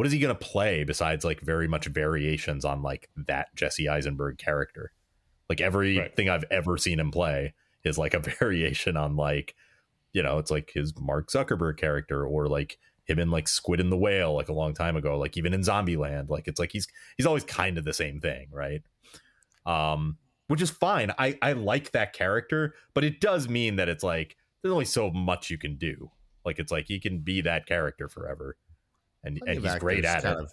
what 0.00 0.06
is 0.06 0.14
he 0.14 0.18
going 0.18 0.34
to 0.34 0.46
play 0.46 0.82
besides 0.82 1.26
like 1.26 1.42
very 1.42 1.68
much 1.68 1.84
variations 1.84 2.64
on 2.64 2.80
like 2.80 3.10
that 3.18 3.54
Jesse 3.54 3.86
Eisenberg 3.86 4.38
character? 4.38 4.92
Like 5.50 5.60
everything 5.60 6.30
I've 6.30 6.46
ever 6.50 6.78
seen 6.78 6.98
him 6.98 7.10
play 7.10 7.52
is 7.84 7.98
like 7.98 8.14
a 8.14 8.18
variation 8.38 8.96
on 8.96 9.14
like, 9.14 9.54
you 10.14 10.22
know, 10.22 10.38
it's 10.38 10.50
like 10.50 10.70
his 10.72 10.94
Mark 10.98 11.28
Zuckerberg 11.28 11.76
character 11.76 12.24
or 12.24 12.48
like 12.48 12.78
him 13.04 13.18
in 13.18 13.30
like 13.30 13.46
Squid 13.46 13.78
and 13.78 13.92
the 13.92 13.98
Whale 13.98 14.34
like 14.34 14.48
a 14.48 14.54
long 14.54 14.72
time 14.72 14.96
ago, 14.96 15.18
like 15.18 15.36
even 15.36 15.52
in 15.52 15.60
Zombieland, 15.60 16.30
like 16.30 16.48
it's 16.48 16.58
like 16.58 16.72
he's 16.72 16.88
he's 17.18 17.26
always 17.26 17.44
kind 17.44 17.76
of 17.76 17.84
the 17.84 17.92
same 17.92 18.20
thing, 18.20 18.48
right? 18.50 18.80
Um, 19.66 20.16
which 20.46 20.62
is 20.62 20.70
fine. 20.70 21.12
I 21.18 21.36
I 21.42 21.52
like 21.52 21.90
that 21.90 22.14
character, 22.14 22.74
but 22.94 23.04
it 23.04 23.20
does 23.20 23.50
mean 23.50 23.76
that 23.76 23.90
it's 23.90 24.02
like 24.02 24.38
there's 24.62 24.72
only 24.72 24.86
so 24.86 25.10
much 25.10 25.50
you 25.50 25.58
can 25.58 25.76
do. 25.76 26.10
Like 26.42 26.58
it's 26.58 26.72
like 26.72 26.86
he 26.86 26.98
can 26.98 27.18
be 27.18 27.42
that 27.42 27.66
character 27.66 28.08
forever, 28.08 28.56
and 29.24 29.36
Plenty 29.38 29.56
and 29.58 29.64
he's 29.66 29.74
great 29.80 30.04
at 30.04 30.24
it. 30.24 30.26
of- 30.26 30.50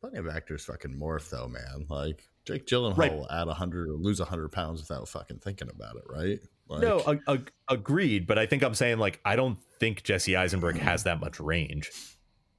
plenty 0.00 0.18
of 0.18 0.28
actors 0.28 0.64
fucking 0.64 0.94
morph 0.94 1.30
though, 1.30 1.48
man. 1.48 1.86
Like 1.88 2.28
Jake 2.44 2.66
Gyllenhaal 2.66 2.96
Right. 2.96 3.12
will 3.12 3.30
add 3.30 3.48
hundred 3.48 3.88
or 3.88 3.94
lose 3.94 4.20
hundred 4.20 4.50
pounds 4.52 4.80
without 4.80 5.08
fucking 5.08 5.38
thinking 5.40 5.68
about 5.68 5.96
it, 5.96 6.04
right? 6.08 6.38
Like, 6.68 6.80
no, 6.82 7.00
ag- 7.06 7.22
ag- 7.28 7.52
agreed. 7.68 8.26
But 8.26 8.38
I 8.38 8.46
think 8.46 8.62
I'm 8.62 8.74
saying 8.74 8.98
like 8.98 9.20
I 9.24 9.36
don't 9.36 9.58
think 9.80 10.02
Jesse 10.02 10.36
Eisenberg 10.36 10.76
has 10.78 11.04
that 11.04 11.20
much 11.20 11.40
range. 11.40 11.90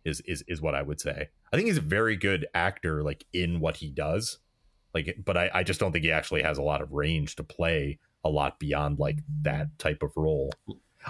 Is 0.06 0.22
is 0.22 0.44
is 0.48 0.62
what 0.62 0.74
I 0.76 0.82
would 0.82 1.00
say. 1.02 1.30
I 1.52 1.56
think 1.56 1.68
he's 1.68 1.78
a 1.78 1.82
very 1.82 2.16
good 2.16 2.48
actor, 2.54 3.04
like 3.04 3.26
in 3.34 3.60
what 3.60 3.78
he 3.78 3.90
does. 3.90 4.40
Like, 4.94 5.18
but 5.24 5.36
I, 5.38 5.52
I 5.54 5.64
just 5.64 5.80
don't 5.80 5.92
think 5.92 6.06
he 6.06 6.12
actually 6.12 6.42
has 6.44 6.58
a 6.58 6.62
lot 6.62 6.82
of 6.82 6.92
range 6.94 7.36
to 7.36 7.44
play 7.44 8.00
a 8.24 8.30
lot 8.30 8.58
beyond 8.60 9.00
like 9.00 9.20
that 9.44 9.78
type 9.78 10.02
of 10.02 10.12
role. 10.16 10.52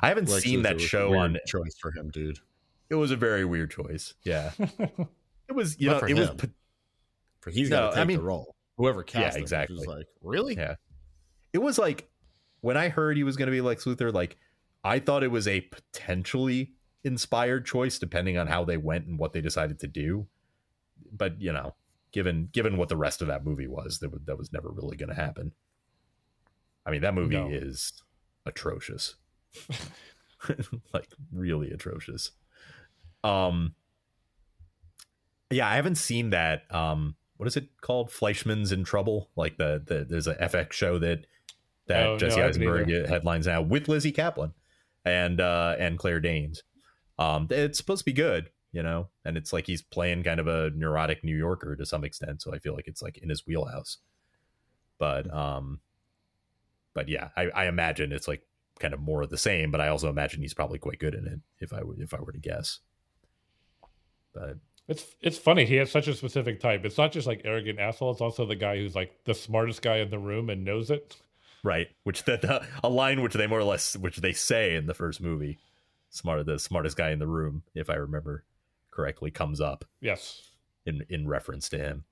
I 0.01 0.09
haven't 0.09 0.29
Lex 0.29 0.43
seen 0.43 0.63
that 0.63 0.81
show 0.81 1.15
on. 1.15 1.37
choice 1.45 1.77
for 1.79 1.91
him, 1.91 2.09
dude. 2.09 2.39
It 2.89 2.95
was 2.95 3.11
a 3.11 3.15
very 3.17 3.43
weird 3.45 3.71
choice. 3.71 4.13
Yeah, 4.23 4.51
it 4.59 5.53
was. 5.53 5.79
You 5.79 5.89
But 5.89 5.93
know, 5.93 5.99
for 5.99 6.07
it 6.07 6.13
was. 6.15 6.29
him. 6.29 6.37
pot- 6.37 6.49
For 7.41 7.49
he's 7.51 7.69
No, 7.69 7.77
got 7.77 7.89
to 7.89 7.95
take 7.95 8.01
I 8.01 8.05
mean- 8.05 8.17
the 8.17 8.23
role. 8.23 8.55
Whoever 8.77 9.01
cast 9.03 9.35
him, 9.37 9.41
exactly. 9.41 9.75
Just 9.77 9.87
like 9.87 10.05
really, 10.21 10.55
Yeah. 10.55 10.75
it 11.51 11.57
was 11.57 11.79
like 11.79 12.09
when 12.61 12.77
I 12.77 12.89
heard 12.89 13.17
he 13.17 13.23
was 13.23 13.35
going 13.35 13.47
to 13.47 13.51
be 13.51 13.59
Lex 13.61 13.85
Luthor, 13.85 14.13
like 14.13 14.37
I 14.83 14.99
thought 14.99 15.23
it 15.23 15.31
was 15.31 15.47
a 15.47 15.61
potentially 15.61 16.73
inspired 17.03 17.65
choice, 17.65 17.97
depending 17.97 18.37
on 18.37 18.45
how 18.45 18.63
they 18.65 18.77
went 18.77 19.07
and 19.07 19.17
what 19.17 19.33
they 19.33 19.41
decided 19.41 19.79
to 19.79 19.87
do. 19.87 20.27
But 21.11 21.41
you 21.41 21.51
know, 21.51 21.73
given 22.11 22.49
given 22.51 22.77
what 22.77 22.89
the 22.89 22.97
rest 22.97 23.23
of 23.23 23.27
that 23.29 23.43
movie 23.43 23.65
was, 23.67 23.97
that 23.99 24.11
was, 24.11 24.21
that 24.25 24.37
was 24.37 24.53
never 24.53 24.69
really 24.69 24.95
going 24.95 25.09
to 25.09 25.15
happen. 25.15 25.53
I 26.85 26.91
mean, 26.91 27.01
that 27.01 27.15
movie 27.15 27.35
No. 27.35 27.47
is 27.49 27.93
atrocious, 28.45 29.15
like 30.93 31.07
really 31.31 31.71
atrocious. 31.71 32.31
Um, 33.23 33.75
yeah, 35.49 35.69
I 35.69 35.75
haven't 35.75 35.95
seen 35.95 36.31
that. 36.31 36.63
Um, 36.73 37.15
what 37.37 37.47
is 37.47 37.55
it 37.55 37.69
called? 37.81 38.11
Fleishman's 38.11 38.71
in 38.71 38.83
Trouble. 38.83 39.29
Like 39.35 39.57
the, 39.57 39.81
the 39.85 40.05
there's 40.07 40.27
a 40.27 40.35
FX 40.35 40.73
show 40.73 40.99
that 40.99 41.25
that 41.87 42.05
Oh, 42.05 42.17
Jesse 42.17 42.39
haven't 42.39 42.61
Eisenberg 42.61 43.07
headlines 43.07 43.47
now 43.47 43.61
with 43.61 43.87
Lizzy 43.87 44.11
Caplan 44.11 44.53
and 45.05 45.39
uh 45.39 45.75
and 45.79 45.97
Claire 45.97 46.19
Danes. 46.19 46.63
Um, 47.19 47.47
it's 47.49 47.77
supposed 47.77 48.01
to 48.01 48.05
be 48.05 48.13
good, 48.13 48.49
you 48.71 48.83
know, 48.83 49.09
and 49.25 49.37
it's 49.37 49.53
like 49.53 49.65
he's 49.65 49.81
playing 49.81 50.23
kind 50.23 50.39
of 50.39 50.47
a 50.47 50.71
neurotic 50.75 51.23
New 51.23 51.35
Yorker 51.35 51.75
to 51.75 51.85
some 51.85 52.03
extent. 52.03 52.41
So 52.41 52.53
I 52.53 52.59
feel 52.59 52.73
like 52.73 52.87
it's 52.87 53.01
like 53.01 53.17
in 53.17 53.29
his 53.29 53.45
wheelhouse. 53.47 53.97
But 54.99 55.33
um, 55.33 55.79
but 56.93 57.07
yeah, 57.09 57.29
I, 57.37 57.49
I 57.49 57.65
imagine 57.67 58.11
it's 58.11 58.27
like 58.27 58.41
kind 58.79 58.93
of 58.93 58.99
more 58.99 59.21
of 59.21 59.29
the 59.29 59.37
same. 59.37 59.71
But 59.71 59.81
I 59.81 59.87
also 59.87 60.09
imagine 60.09 60.41
he's 60.41 60.53
probably 60.53 60.79
quite 60.79 60.99
good 60.99 61.13
in 61.15 61.25
it 61.27 61.39
if 61.59 61.71
I 61.73 61.81
if 61.97 62.13
I 62.13 62.19
were 62.19 62.31
to 62.31 62.39
guess. 62.39 62.79
But 64.39 64.57
It's 64.87 65.15
it's 65.21 65.37
funny. 65.37 65.65
He 65.65 65.75
has 65.75 65.89
such 65.91 66.07
a 66.07 66.13
specific 66.15 66.59
type. 66.59 66.85
It's 66.85 66.97
not 66.97 67.11
just 67.11 67.25
like 67.27 67.41
arrogant 67.43 67.79
asshole. 67.79 68.11
It's 68.11 68.21
also 68.21 68.45
the 68.45 68.55
guy 68.55 68.77
who's 68.77 68.95
like 68.95 69.11
the 69.25 69.33
smartest 69.33 69.81
guy 69.81 69.97
in 69.97 70.09
the 70.09 70.19
room 70.19 70.49
and 70.49 70.63
knows 70.63 70.91
it. 70.91 71.15
right, 71.63 71.87
which 72.03 72.23
that 72.25 72.41
the, 72.41 72.65
a 72.83 72.89
line 72.89 73.21
which 73.21 73.33
they 73.33 73.47
more 73.47 73.59
or 73.59 73.63
less 73.63 73.97
which 73.97 74.17
they 74.17 74.33
say 74.33 74.75
in 74.75 74.85
the 74.85 74.93
first 74.93 75.19
movie, 75.21 75.57
smart 76.09 76.45
the 76.45 76.59
smartest 76.59 76.97
guy 76.97 77.09
in 77.11 77.19
the 77.19 77.27
room, 77.27 77.63
if 77.73 77.89
I 77.89 77.95
remember 77.95 78.43
correctly, 78.91 79.31
comes 79.31 79.59
up. 79.59 79.85
Yes. 80.01 80.43
in 80.85 81.03
in 81.09 81.27
reference 81.27 81.67
to 81.69 81.77
him. 81.77 82.03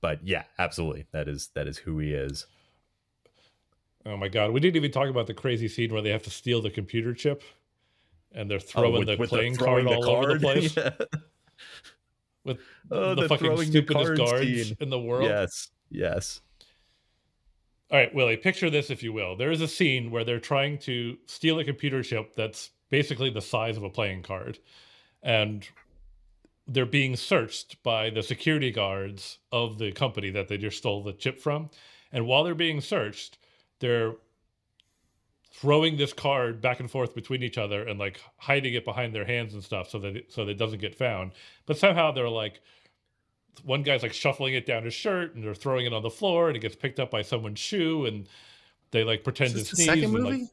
But 0.00 0.26
yeah, 0.26 0.44
absolutely. 0.58 1.06
That 1.12 1.28
is 1.28 1.48
that 1.54 1.66
is 1.66 1.78
who 1.78 1.98
he 1.98 2.12
is. 2.14 2.46
Oh 4.06 4.16
my 4.16 4.28
god. 4.28 4.52
We 4.52 4.60
didn't 4.60 4.76
even 4.76 4.92
talk 4.92 5.08
about 5.08 5.26
the 5.26 5.34
crazy 5.34 5.68
scene 5.68 5.92
where 5.92 6.00
they 6.00 6.10
have 6.10 6.22
to 6.22 6.30
steal 6.30 6.62
the 6.62 6.70
computer 6.70 7.12
chip, 7.12 7.42
and 8.32 8.50
they're 8.50 8.58
oh, 8.58 8.60
throwing 8.60 8.94
Oh, 8.94 8.98
with- 9.00 9.08
the 9.08 9.16
with 9.16 9.30
playing 9.30 9.56
throwing 9.56 9.86
card 9.86 9.98
all 9.98 10.10
over 10.16 10.34
the 10.34 10.40
place 10.40 10.76
Yeah. 10.76 10.90
with 12.44 12.58
Oh, 12.90 13.14
the, 13.14 13.22
the 13.22 13.28
fucking 13.28 13.62
stupidest 13.64 14.16
guards 14.16 14.72
in 14.80 14.90
the 14.90 14.98
world. 14.98 15.24
Yes. 15.24 15.68
Yes. 15.90 16.40
All 17.90 17.98
right, 17.98 18.14
Willie, 18.14 18.36
picture 18.36 18.70
this 18.70 18.90
if 18.90 19.02
you 19.02 19.12
will. 19.12 19.36
There 19.36 19.50
is 19.50 19.60
a 19.60 19.66
scene 19.68 20.10
where 20.12 20.22
they're 20.24 20.38
trying 20.38 20.78
to 20.78 21.16
steal 21.26 21.58
a 21.58 21.64
computer 21.64 22.02
chip 22.04 22.34
that's 22.36 22.70
basically 22.88 23.30
the 23.30 23.40
size 23.40 23.76
of 23.76 23.82
a 23.82 23.90
playing 23.90 24.22
card. 24.22 24.58
And 25.22 25.68
they're 26.68 26.86
being 26.86 27.16
searched 27.16 27.82
by 27.82 28.10
the 28.10 28.22
security 28.22 28.70
guards 28.70 29.38
of 29.50 29.78
the 29.78 29.90
company 29.90 30.30
that 30.30 30.46
they 30.46 30.56
just 30.56 30.78
stole 30.78 31.02
the 31.02 31.12
chip 31.12 31.40
from. 31.40 31.68
And 32.12 32.26
while 32.26 32.44
they're 32.44 32.54
being 32.54 32.80
searched, 32.80 33.38
they're 33.80 34.14
throwing 35.60 35.96
this 35.96 36.12
card 36.12 36.60
back 36.60 36.80
and 36.80 36.90
forth 36.90 37.14
between 37.14 37.42
each 37.42 37.58
other 37.58 37.86
and 37.86 37.98
like 37.98 38.20
hiding 38.38 38.74
it 38.74 38.84
behind 38.84 39.14
their 39.14 39.24
hands 39.24 39.52
and 39.52 39.62
stuff 39.62 39.90
so 39.90 39.98
that 39.98 40.16
it, 40.16 40.32
so 40.32 40.44
that 40.44 40.52
it 40.52 40.58
doesn't 40.58 40.80
get 40.80 40.94
found. 40.94 41.32
But 41.66 41.76
somehow 41.76 42.12
they're 42.12 42.28
like 42.28 42.60
one 43.64 43.82
guy's 43.82 44.02
like 44.02 44.12
shuffling 44.12 44.54
it 44.54 44.64
down 44.64 44.84
his 44.84 44.94
shirt 44.94 45.34
and 45.34 45.44
they're 45.44 45.54
throwing 45.54 45.84
it 45.84 45.92
on 45.92 46.02
the 46.02 46.10
floor 46.10 46.48
and 46.48 46.56
it 46.56 46.60
gets 46.60 46.76
picked 46.76 46.98
up 46.98 47.10
by 47.10 47.20
someone's 47.22 47.58
shoe 47.58 48.06
and 48.06 48.26
they 48.90 49.04
like 49.04 49.22
pretend 49.22 49.54
Is 49.54 49.54
to 49.54 49.58
this 49.58 49.70
sneeze 49.70 49.86
second 49.86 50.12
movie? 50.12 50.40
like 50.40 50.48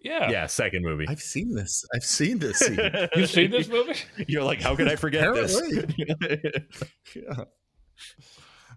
yeah. 0.00 0.30
Yeah, 0.30 0.46
second 0.46 0.82
movie. 0.82 1.06
I've 1.08 1.20
seen 1.20 1.54
this. 1.54 1.84
I've 1.94 2.04
seen 2.04 2.38
this 2.38 2.58
scene. 2.58 2.78
You've 3.16 3.30
seen 3.30 3.50
this 3.50 3.68
movie? 3.68 3.96
You're 4.28 4.44
like, 4.44 4.60
how 4.60 4.76
could 4.76 4.88
I 4.88 4.94
forget 4.96 5.34
this? 5.34 5.60
yeah. 7.14 7.44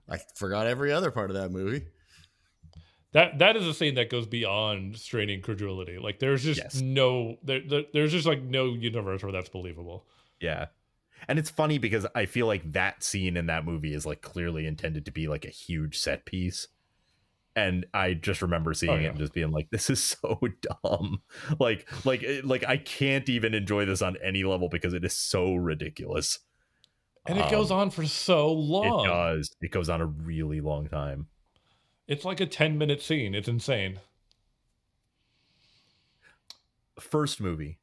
I 0.10 0.18
forgot 0.36 0.66
every 0.66 0.92
other 0.92 1.12
part 1.12 1.30
of 1.30 1.36
that 1.36 1.52
movie. 1.52 1.86
That 3.14 3.40
that 3.40 3.56
is 3.56 3.66
a 3.66 3.74
scene 3.74 3.96
that 3.96 4.10
goes 4.10 4.28
beyond 4.28 4.98
straining 4.98 5.42
credulity. 5.42 5.98
Like 5.98 6.20
there's 6.20 6.44
just 6.44 6.60
Yes. 6.60 6.80
no 6.82 7.38
there, 7.44 7.62
there 7.68 7.84
there's 7.94 8.12
just 8.12 8.28
like 8.28 8.42
no 8.44 8.74
universe 8.74 9.24
where 9.24 9.32
that's 9.32 9.50
believable. 9.50 10.06
yeah. 10.40 10.68
And 11.28 11.38
it's 11.38 11.50
funny 11.50 11.80
because 11.80 12.08
I 12.16 12.26
feel 12.28 12.48
like 12.48 12.72
that 12.72 13.04
scene 13.04 13.36
in 13.36 13.48
that 13.48 13.66
movie 13.66 13.94
is 13.94 14.06
like 14.06 14.22
clearly 14.22 14.66
intended 14.66 15.04
to 15.06 15.12
be 15.12 15.28
like 15.28 15.44
a 15.44 15.50
huge 15.50 15.98
set 15.98 16.24
piece. 16.26 16.68
And 17.58 17.86
I 17.94 18.14
just 18.14 18.42
remember 18.42 18.74
seeing 18.74 18.94
Oh, 18.94 18.96
it 18.96 19.06
and 19.08 19.18
just 19.18 19.34
being 19.34 19.52
like, 19.52 19.70
"This 19.70 19.90
is 19.90 20.02
so 20.22 20.40
dumb." 20.84 21.22
Like, 21.60 21.90
like, 22.06 22.24
like 22.46 22.64
I 22.66 22.78
can't 22.78 23.28
even 23.28 23.54
enjoy 23.54 23.84
this 23.86 24.02
on 24.02 24.16
any 24.24 24.44
level 24.46 24.70
because 24.70 24.94
it 24.94 25.04
is 25.04 25.14
so 25.14 25.56
ridiculous. 25.56 26.40
And 27.26 27.38
it 27.38 27.52
goes 27.52 27.70
Um, 27.70 27.80
on 27.80 27.90
for 27.90 28.06
so 28.06 28.54
long. 28.54 29.04
It 29.04 29.08
does. 29.10 29.56
It 29.62 29.72
goes 29.72 29.90
on 29.90 30.00
a 30.00 30.06
really 30.06 30.62
long 30.62 30.88
time. 30.88 31.28
It's 32.10 32.26
like 32.26 32.42
a 32.42 32.46
10 32.48 32.78
minute 32.78 33.02
scene. 33.02 33.34
It's 33.36 33.48
insane. 33.48 34.00
First 37.00 37.40
movie. 37.40 37.78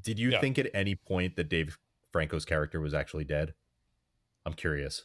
Did 0.00 0.18
you 0.18 0.30
Yeah. 0.30 0.40
think 0.40 0.58
at 0.58 0.68
any 0.74 0.94
point 0.94 1.36
that 1.36 1.48
Dave 1.48 1.78
Franco's 2.12 2.44
character 2.44 2.80
was 2.80 2.92
actually 2.92 3.24
dead? 3.24 3.54
I'm 4.44 4.54
curious. 4.54 5.04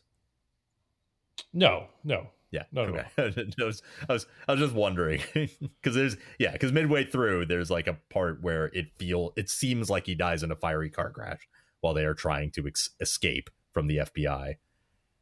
No, 1.54 1.88
no. 2.04 2.32
Yeah. 2.50 2.64
No, 2.72 2.88
no. 2.88 3.04
I, 3.18 3.22
was, 3.64 3.84
I 4.10 4.14
was 4.14 4.26
I 4.48 4.52
was 4.54 4.62
just 4.62 4.74
wondering 4.74 5.22
because 5.34 5.94
there's 5.96 6.18
yeah 6.40 6.52
because 6.54 6.72
midway 6.72 7.04
through 7.06 7.46
there's 7.46 7.70
like 7.70 7.88
a 7.88 8.00
part 8.10 8.42
where 8.42 8.68
it 8.74 8.92
feel 8.98 9.34
it 9.36 9.50
seems 9.50 9.90
like 9.90 10.08
he 10.08 10.16
dies 10.16 10.42
in 10.44 10.52
a 10.52 10.56
fiery 10.56 10.90
car 10.90 11.12
crash 11.12 11.48
while 11.82 11.94
they 11.94 12.06
are 12.06 12.16
trying 12.16 12.50
to 12.52 12.66
ex- 12.66 12.90
escape 13.00 13.50
from 13.72 13.86
the 13.88 13.98
FBI, 13.98 14.56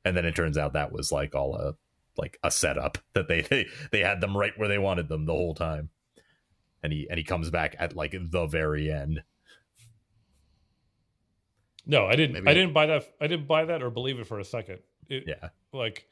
and 0.06 0.16
then 0.16 0.24
it 0.26 0.36
turns 0.36 0.58
out 0.58 0.72
that 0.74 0.94
was 0.94 1.12
like 1.12 1.36
all 1.36 1.56
a 1.56 1.76
like 2.18 2.38
a 2.44 2.52
setup 2.52 2.98
that 3.14 3.28
they 3.28 3.42
they 3.42 3.66
they 3.92 4.00
had 4.02 4.22
them 4.22 4.36
right 4.38 4.54
where 4.58 4.68
they 4.68 4.78
wanted 4.78 5.08
them 5.10 5.26
the 5.26 5.34
whole 5.34 5.54
time, 5.56 5.90
and 6.84 6.92
he 6.94 7.08
and 7.10 7.18
he 7.18 7.24
comes 7.24 7.50
back 7.50 7.76
at 7.80 7.96
like 7.96 8.16
the 8.20 8.46
very 8.46 8.92
end. 8.92 9.24
No, 11.86 12.06
I 12.08 12.16
didn't 12.16 12.34
Maybe- 12.34 12.48
I 12.48 12.54
didn't 12.54 12.74
buy 12.74 12.88
that 12.88 13.04
I 13.22 13.28
didn't 13.28 13.48
buy 13.48 13.66
that 13.66 13.84
or 13.84 13.90
believe 13.90 14.20
it 14.20 14.28
for 14.28 14.40
a 14.40 14.46
second. 14.46 14.80
It, 15.08 15.26
Yeah. 15.28 15.50
like 15.72 16.08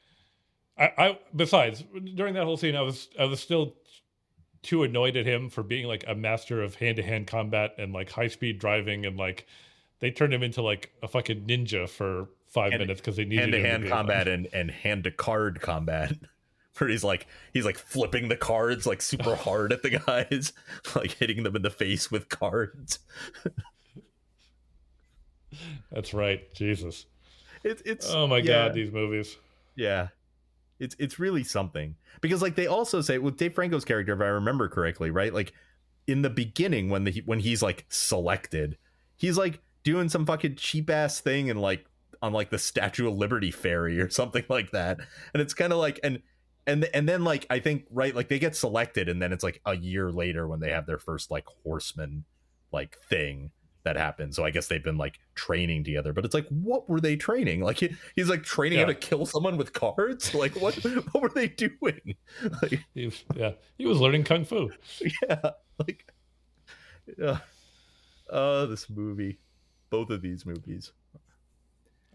I, 0.78 0.92
I 0.96 1.18
besides 1.34 1.82
during 2.14 2.34
that 2.34 2.44
whole 2.44 2.56
scene 2.56 2.76
I 2.76 2.82
was 2.82 3.08
I 3.18 3.24
was 3.24 3.40
still 3.40 3.74
too 4.62 4.82
annoyed 4.84 5.16
at 5.16 5.26
him 5.26 5.50
for 5.50 5.62
being 5.62 5.86
like 5.86 6.04
a 6.06 6.14
master 6.14 6.62
of 6.62 6.76
hand 6.76 6.96
to 6.96 7.02
hand 7.02 7.26
combat 7.26 7.72
and 7.76 7.92
like 7.92 8.10
high 8.10 8.28
speed 8.28 8.58
driving 8.58 9.04
and 9.04 9.16
like 9.16 9.46
they 10.04 10.10
turned 10.10 10.34
him 10.34 10.42
into 10.42 10.60
like 10.60 10.92
a 11.02 11.08
fucking 11.08 11.46
ninja 11.46 11.88
for 11.88 12.28
five 12.46 12.72
Hand- 12.72 12.82
minutes 12.82 13.00
because 13.00 13.16
they 13.16 13.24
needed 13.24 13.40
hand 13.40 13.52
to 13.52 13.60
hand 13.68 13.88
combat 13.88 14.28
and 14.28 14.46
and 14.52 14.70
hand 14.70 15.04
to 15.04 15.10
card 15.10 15.60
combat. 15.62 16.12
Where 16.78 16.90
he's 16.90 17.02
like 17.04 17.26
he's 17.52 17.64
like 17.64 17.78
flipping 17.78 18.28
the 18.28 18.36
cards 18.36 18.86
like 18.86 19.00
super 19.00 19.34
hard 19.46 19.72
at 19.72 19.82
the 19.82 19.90
guys. 19.90 20.52
Like 20.94 21.12
hitting 21.12 21.42
them 21.42 21.56
in 21.56 21.62
the 21.62 21.70
face 21.70 22.10
with 22.10 22.28
cards. 22.28 22.98
That's 25.90 26.12
right, 26.12 26.52
Jesus. 26.54 27.06
it's 27.62 27.82
it's 27.86 28.10
Oh 28.10 28.26
my 28.26 28.38
yeah, 28.38 28.66
god, 28.66 28.74
these 28.74 28.92
movies. 28.92 29.36
yeah. 29.74 30.08
It's 30.80 30.96
it's 30.98 31.18
really 31.18 31.44
something. 31.44 31.94
Because 32.20 32.42
like 32.42 32.56
they 32.56 32.66
also 32.66 33.00
say 33.00 33.16
with 33.18 33.36
Dave 33.38 33.54
Franco's 33.54 33.84
character 33.84 34.12
if 34.12 34.20
I 34.20 34.26
remember 34.26 34.68
correctly 34.68 35.10
right? 35.10 35.32
Like 35.32 35.54
in 36.06 36.20
the 36.22 36.30
beginning 36.30 36.90
when 36.90 37.04
the 37.04 37.22
when 37.24 37.38
he's 37.38 37.62
like 37.62 37.86
selected 37.88 38.76
he's 39.16 39.38
like 39.38 39.60
doing 39.84 40.08
some 40.08 40.26
fucking 40.26 40.56
cheap 40.56 40.90
ass 40.90 41.20
thing 41.20 41.50
and 41.50 41.60
like 41.60 41.86
on 42.22 42.32
like 42.32 42.50
the 42.50 42.58
Statue 42.58 43.06
of 43.08 43.16
Liberty 43.16 43.50
ferry 43.50 44.00
or 44.00 44.10
something 44.10 44.44
like 44.48 44.70
that 44.72 44.98
and 45.32 45.40
it's 45.40 45.54
kind 45.54 45.72
of 45.72 45.78
like 45.78 46.00
and 46.02 46.20
and 46.66 46.84
and 46.94 47.08
then 47.08 47.24
like 47.24 47.46
I 47.50 47.60
think 47.60 47.84
right 47.90 48.14
like 48.14 48.28
they 48.28 48.38
get 48.38 48.56
selected 48.56 49.08
and 49.08 49.20
then 49.20 49.32
it's 49.32 49.44
like 49.44 49.60
a 49.66 49.76
year 49.76 50.10
later 50.10 50.48
when 50.48 50.60
they 50.60 50.70
have 50.70 50.86
their 50.86 50.98
first 50.98 51.30
like 51.30 51.44
horseman 51.62 52.24
like 52.72 52.98
thing 53.08 53.50
that 53.84 53.96
happens. 53.96 54.34
So 54.34 54.44
I 54.44 54.50
guess 54.50 54.66
they've 54.66 54.82
been 54.82 54.96
like 54.96 55.20
training 55.34 55.84
together, 55.84 56.12
but 56.12 56.24
it's 56.24 56.34
like 56.34 56.48
what 56.48 56.88
were 56.88 57.00
they 57.00 57.16
training? 57.16 57.60
Like 57.60 57.78
he, 57.78 57.94
he's 58.16 58.30
like 58.30 58.42
training 58.42 58.78
how 58.78 58.86
to 58.86 58.94
kill 58.94 59.26
someone 59.26 59.56
with 59.56 59.72
cards. 59.72 60.34
Like 60.44 60.56
what 60.56 60.74
what 61.12 61.22
were 61.22 61.28
they 61.28 61.48
doing? 61.48 62.16
Like 62.62 62.80
He 62.94 63.04
was, 63.06 63.24
yeah, 63.36 63.52
he 63.78 63.86
was 63.86 63.98
learning 63.98 64.24
kung 64.24 64.44
fu. 64.44 64.70
yeah, 65.22 65.50
like 65.78 66.10
yeah. 67.18 67.38
Oh, 68.30 68.66
this 68.66 68.88
movie, 68.88 69.38
both 69.94 70.10
of 70.10 70.22
these 70.22 70.44
movies. 70.44 70.90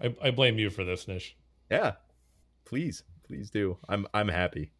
I, 0.01 0.13
I 0.21 0.31
blame 0.31 0.59
you 0.59 0.69
for 0.69 0.83
this, 0.83 1.07
Nish. 1.07 1.37
Yeah, 1.71 1.93
please, 2.65 3.03
please 3.25 3.49
do. 3.49 3.77
I'm 3.87 4.05
I'm 4.13 4.27
happy. 4.27 4.71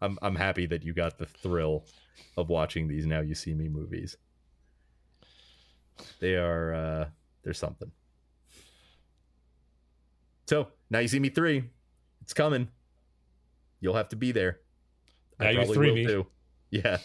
I'm 0.00 0.18
I'm 0.22 0.36
happy 0.36 0.64
that 0.66 0.82
you 0.82 0.94
got 0.94 1.18
the 1.18 1.26
thrill 1.26 1.84
of 2.38 2.48
watching 2.48 2.88
these 2.88 3.04
Now 3.04 3.20
You 3.20 3.34
See 3.34 3.52
Me 3.52 3.68
movies. 3.68 4.16
They 6.20 6.36
are 6.36 6.72
uh 6.74 7.04
they're 7.42 7.52
something. 7.52 7.92
So 10.46 10.68
now 10.88 11.00
you 11.00 11.08
see 11.08 11.20
me 11.20 11.28
three. 11.28 11.64
It's 12.22 12.32
coming. 12.32 12.68
You'll 13.80 13.96
have 13.96 14.08
to 14.08 14.16
be 14.16 14.32
there. 14.32 14.60
Now 15.38 15.50
You 15.50 15.56
probably 15.58 15.74
Three 15.74 15.88
will 15.88 15.94
Me. 15.96 16.06
too. 16.06 16.26
Yeah. 16.70 16.98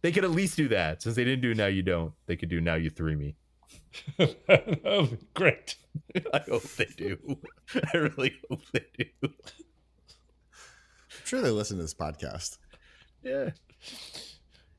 They 0.00 0.10
could 0.10 0.24
at 0.24 0.30
least 0.30 0.56
do 0.56 0.68
that. 0.68 1.02
Since 1.02 1.16
they 1.16 1.24
didn't 1.24 1.42
do 1.42 1.54
now 1.54 1.66
you 1.66 1.82
don't. 1.82 2.14
They 2.26 2.36
could 2.36 2.48
do 2.48 2.60
now 2.60 2.74
you 2.76 2.88
three 2.88 3.14
me. 3.14 3.36
oh, 4.84 5.08
great. 5.34 5.76
I 6.32 6.38
hope 6.48 6.62
they 6.76 6.88
do. 6.96 7.38
I 7.92 7.96
really 7.96 8.34
hope 8.48 8.62
they 8.72 8.86
do. 8.98 9.06
I'm 9.24 9.32
sure 11.24 11.40
they 11.40 11.50
listen 11.50 11.76
to 11.76 11.82
this 11.82 11.94
podcast. 11.94 12.58
Yeah. 13.22 13.50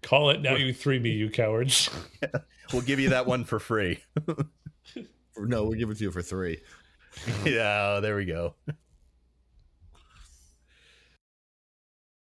Call 0.01 0.29
it 0.31 0.41
now 0.41 0.55
you 0.55 0.73
three 0.73 0.99
me, 0.99 1.11
you 1.11 1.29
cowards. 1.29 1.89
We'll 2.71 2.81
give 2.81 2.99
you 2.99 3.09
that 3.09 3.25
one 3.27 3.43
for 3.43 3.59
free. 3.59 3.99
No, 5.35 5.63
we'll 5.63 5.77
give 5.77 5.89
it 5.89 5.97
to 5.97 6.03
you 6.03 6.11
for 6.11 6.21
three. 6.21 6.61
yeah, 7.43 7.99
there 8.01 8.15
we 8.15 8.25
go. 8.25 8.53